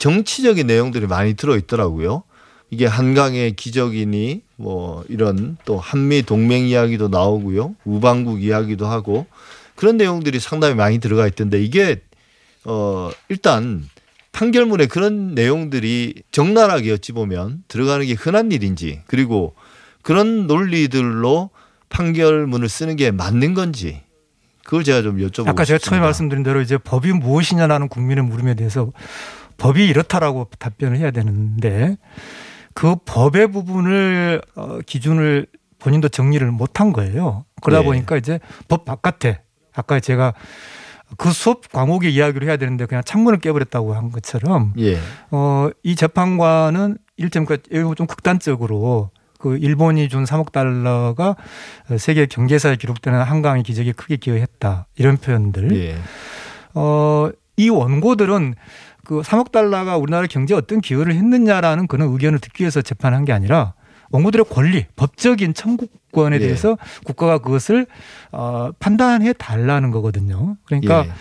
[0.01, 2.25] 정치적인 내용들이 많이 들어 있더라고요.
[2.71, 7.77] 이게 한강의 기적이니 뭐 이런 또 한미 동맹 이야기도 나오고요.
[7.85, 9.27] 우방국 이야기도 하고
[9.77, 12.01] 그런 내용들이 상당히 많이 들어가 있던데 이게
[12.65, 13.89] 어 일단
[14.33, 19.55] 판결문에 그런 내용들이 적나라하게 어찌 보면 들어가는 게 흔한 일인지 그리고
[20.03, 21.51] 그런 논리들로
[21.91, 24.01] 판결문을 쓰는 게 맞는 건지
[24.65, 26.05] 그걸 제가 좀 여쭤보고 아까 제가 처음에 싶습니다.
[26.05, 28.93] 말씀드린 대로 이제 법이 무엇이냐라는 국민의 물음에 대해서
[29.61, 31.97] 법이 이렇다라고 답변을 해야 되는데
[32.75, 35.47] 그 법의 부분을 어, 기준을
[35.79, 37.45] 본인도 정리를 못한 거예요.
[37.63, 37.87] 그러다 네.
[37.87, 39.43] 보니까 이제 법 바깥에
[39.75, 40.35] 아까 제가
[41.17, 44.99] 그 수업 과목의 이야기를 해야 되는데 그냥 창문을 깨버렸다고 한 것처럼 예.
[45.31, 51.37] 어, 이 재판관은 일점 그좀 극단적으로 그 일본이 준 3억 달러가
[51.99, 55.77] 세계 경제사에 기록되는 한강의 기적에 크게 기여했다 이런 표현들.
[55.77, 55.97] 예.
[56.75, 58.55] 어, 이 원고들은
[59.05, 63.75] 그 3억 달러가 우리나라 경제에 어떤 기여를 했느냐라는 그런 의견을 듣기 위해서 재판한 게 아니라
[64.11, 66.41] 원고들의 권리, 법적인 청구권에 예.
[66.41, 67.87] 대해서 국가가 그것을
[68.33, 70.57] 어, 판단해 달라는 거거든요.
[70.65, 71.13] 그러니까 예.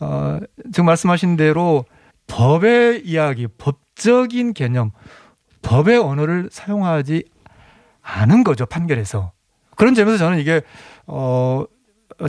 [0.00, 0.40] 어,
[0.72, 1.84] 지금 말씀하신 대로
[2.26, 4.92] 법의 이야기, 법적인 개념,
[5.62, 7.24] 법의 언어를 사용하지
[8.02, 9.32] 않은 거죠 판결에서.
[9.76, 10.62] 그런 점에서 저는 이게
[11.06, 11.64] 어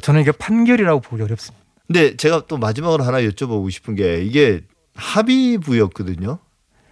[0.02, 1.66] 저는 이게 판결이라고 보기 어렵습니다.
[1.88, 4.62] 근데 제가 또 마지막으로 하나 여쭤보고 싶은 게 이게
[5.00, 6.40] 합의부였거든요.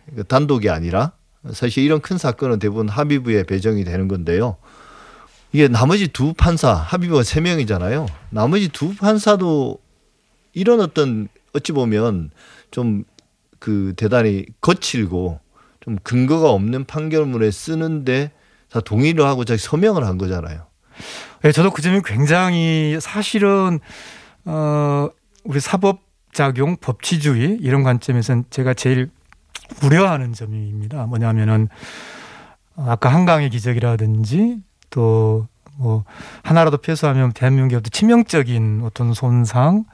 [0.06, 1.14] 그러니까 단독이 아니라
[1.54, 4.58] 사실 이런 큰 사건은 대부분 합의부에 배정이 되는 건데요.
[5.54, 8.08] 이게 나머지 두 판사 합의부가 세 명이잖아요.
[8.30, 9.80] 나머지 두 판사도
[10.54, 12.32] 이런 어떤 어찌 보면
[12.72, 13.04] 좀
[13.60, 15.40] 그 대단히 거칠고
[15.80, 18.32] 좀 근거가 없는 판결문에 쓰는데
[18.70, 20.66] 다 동의를 하고 자기 서명을 한 거잖아요.
[21.44, 23.80] 네, 저도 그 점이 굉장히 사실은
[24.46, 25.10] 어
[25.44, 26.02] 우리 사법
[26.38, 29.10] 작용, 법치주의 이런 관점에서는 제가 제일
[29.84, 31.08] 우려하는 점입니다.
[31.08, 31.68] 뭐냐면은
[32.76, 34.62] 아까 한강의 기적이라든지
[34.92, 36.04] 또 뭐
[36.44, 39.86] 하나라도 패소하면 대한민국에 어떤 치명적인 어떤 손상,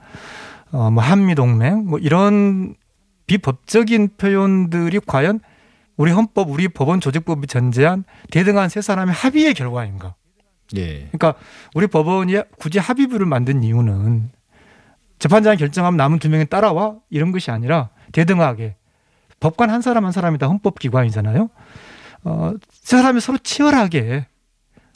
[0.71, 2.75] 어 뭐 한미 동맹 뭐 이런
[3.27, 5.39] 비법적인 표현들이 과연
[5.97, 10.15] 우리 헌법, 우리 법원 조직법이 전제한 대등한 세 사람의 합의의 결과인가?
[10.75, 11.07] 예.
[11.11, 11.35] 그러니까
[11.75, 14.31] 우리 법원이 굳이 합의부를 만든 이유는
[15.23, 18.75] 재판장이 결정하면 남은 두 명이 따라와 이런 것이 아니라 대등하게
[19.39, 21.49] 법관 한 사람 한 사람이 다 헌법기관이잖아요.
[22.25, 24.25] 어, 세 사람이 서로 치열하게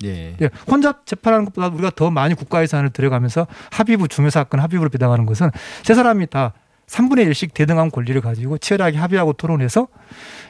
[0.03, 0.35] 예.
[0.41, 5.25] 예, 혼자 재판하는 것보다 우리가 더 많이 국가 예산을 들여가면서 합의부 중요 사건 합의부를 배당하는
[5.25, 5.49] 것은
[5.83, 6.51] 세 사람이 다
[6.87, 9.87] 3분의 1씩 대등한 권리를 가지고 치열하게 합의하고 토론해서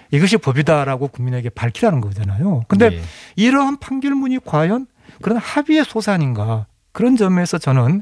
[0.09, 2.63] 이것이 법이다라고 국민에게 밝히라는 거잖아요.
[2.67, 3.01] 근데 예.
[3.35, 4.87] 이러한 판결문이 과연
[5.21, 6.65] 그런 합의의 소산인가
[6.97, 8.01] 그런 점에서 저는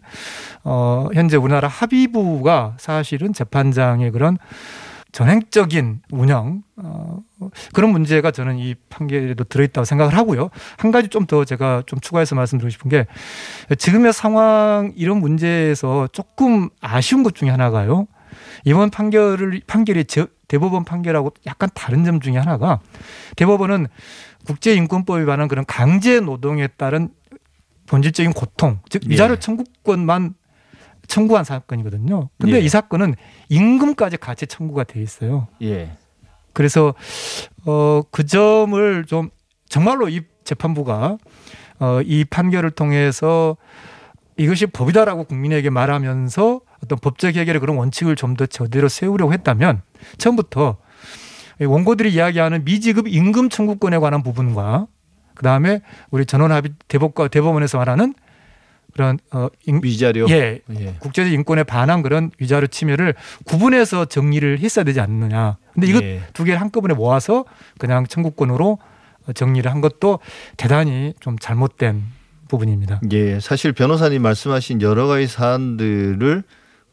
[0.63, 4.37] 어 현재 우리나라 합의부가 사실은 재판장의 그런
[5.11, 7.19] 전행적인 운영 어
[7.73, 10.49] 그런 문제가 저는 이 판결에도 들어있다고 생각을 하고요.
[10.77, 13.05] 한 가지 좀 더 제가 좀 추가해서 말씀드리고 싶은 게
[13.77, 18.07] 지금의 상황 이런 문제에서 조금 아쉬운 것 중에 하나가요.
[18.63, 22.79] 이번 판결을 판결이 저- 대법원 판결하고 약간 다른 점 중에 하나가
[23.35, 23.87] 대법원은
[24.45, 27.09] 국제인권법에 관한 그런 강제 노동에 따른
[27.87, 29.09] 본질적인 고통, 즉 예.
[29.09, 30.33] 위자료 청구권만
[31.07, 32.29] 청구한 사건이거든요.
[32.39, 32.59] 근데 예.
[32.61, 33.15] 이 사건은
[33.49, 35.47] 임금까지 같이 청구가 돼 있어요.
[35.61, 35.91] 예.
[36.53, 36.93] 그래서
[37.65, 39.29] 어 그 점을 좀
[39.69, 41.17] 정말로 이 재판부가
[41.79, 43.57] 어 이 판결을 통해서
[44.37, 49.81] 이것이 법이다라고 국민에게 말하면서 어떤 법적 해결의 그런 원칙을 좀 더 제대로 세우려고 했다면
[50.17, 50.77] 처음부터
[51.61, 54.87] 이 원고들이 이야기하는 미지급 임금 청구권에 관한 부분과
[55.35, 55.81] 그 다음에
[56.11, 58.13] 우리 전원합의 대법과 대법원에서 말하는
[58.93, 60.25] 그런 어 임, 위자료.
[60.29, 60.95] 예 예.
[60.99, 63.13] 국제적 인권에 반한 그런 위자료 침해를
[63.43, 65.57] 구분해서 정리를 했어야 되지 않느냐.
[65.73, 66.21] 근데 이것 예.
[66.33, 67.43] 두 개를 한꺼번에 모아서
[67.77, 68.79] 그냥 청구권으로
[69.33, 70.19] 정리를 한 것도
[70.55, 72.03] 대단히 좀 잘못된
[72.47, 73.01] 부분입니다.
[73.11, 76.43] 예, 사실 변호사님 말씀하신 여러 가지 사안들을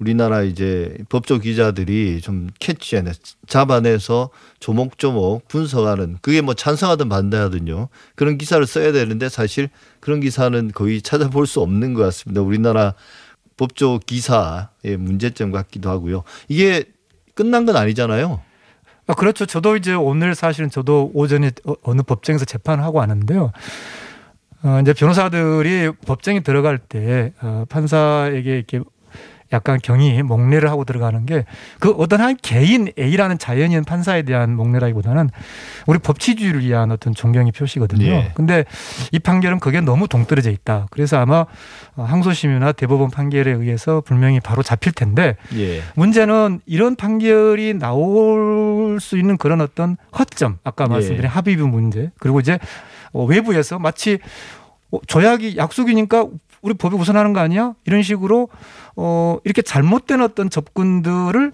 [0.07, 3.13] 우리나라 이제 법조 기자들이 좀 캐치해내
[3.47, 9.69] 잡아내서 조목조목 분석하는 그게 뭐 찬성하든 반대하든요 그런 기사를 써야 되는데 사실
[10.01, 12.43] 그런 기사는 거의 찾아볼 수 없는 것 같습니다.
[12.43, 12.95] 우리나라
[13.57, 16.25] 법조 기사의 문제점 같기도 하고요.
[16.49, 16.85] 이게
[17.35, 18.41] 끝난 건 아니잖아요.
[19.07, 19.47] 아, 그렇죠.
[19.47, 23.53] 저도 이제 오늘 사실은 저도 오전에 어- 어느 법정에서 재판을 하고 왔는데요.
[24.65, 28.81] 어, 이제 변호사들이 법정에 들어갈 때 어, 판사에게 이렇게
[29.53, 31.45] 약간 경위 목례를 하고 들어가는 게
[31.79, 35.31] 그 어떤 한 개인 A라는 자연인 판사에 대한 목례라기보다는
[35.87, 38.07] 우리 법치주의를 위한 어떤 존경의 표시거든요.
[38.07, 38.31] 예.
[38.35, 38.65] 근데
[39.11, 40.87] 이 판결은 그게 너무 동떨어져 있다.
[40.91, 41.45] 그래서 아마
[41.97, 49.19] 어, 항소심이나 대법원 판결에 의해서 분명히 바로 잡힐 텐데 예, 문제는 이런 판결이 나올 수
[49.19, 50.89] 있는 그런 어떤 허점, 아까 예.
[50.89, 52.59] 말씀드린 합의부 문제, 그리고 이제
[53.13, 54.19] 어, 외부에서 마치
[54.91, 56.27] 어, 조약이 약속이니까
[56.63, 57.75] 우리 법이 우선하는 거 아니야?
[57.85, 58.49] 이런 식으로
[58.97, 61.53] 어, 이렇게 잘못된 어떤 접근들을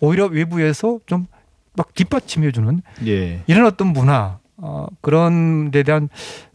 [0.00, 1.26] 오히려 외부에서 좀
[1.74, 6.08] 막 뒷받침해주는 예, 이런 어떤 문화, 어, 그런 데 대한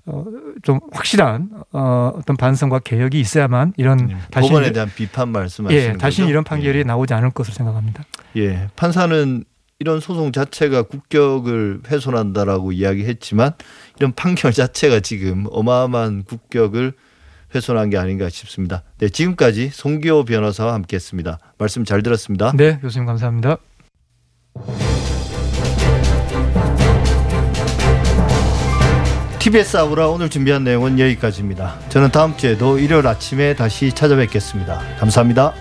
[0.05, 0.25] 어,
[0.61, 5.97] 좀 확실한 어, 어떤 반성과 개혁이 있어야만 이런 다시 법원에 대한 비판 말씀하시는 예?
[5.97, 6.49] 다시 이런 예.
[6.49, 8.03] 판결이 나오지 않을 것으로 생각합니다.
[8.37, 9.43] 예, 판사는
[9.79, 13.53] 이런 소송 자체가 국격을 훼손한다라고 이야기했지만
[13.97, 16.93] 이런 판결 자체가 지금 어마어마한 국격을
[17.53, 18.83] 훼손한 게 아닌가 싶습니다.
[18.97, 21.39] 네, 지금까지 송기호 변호사와 함께했습니다.
[21.57, 22.51] 말씀 잘 들었습니다.
[22.55, 23.57] 네, 교수님 감사합니다.
[29.39, 31.77] TBS 아우라 오늘 준비한 내용은 여기까지입니다.
[31.89, 34.79] 저는 다음 주에도 일요일 아침에 다시 찾아뵙겠습니다.
[34.97, 35.53] 감사합니다.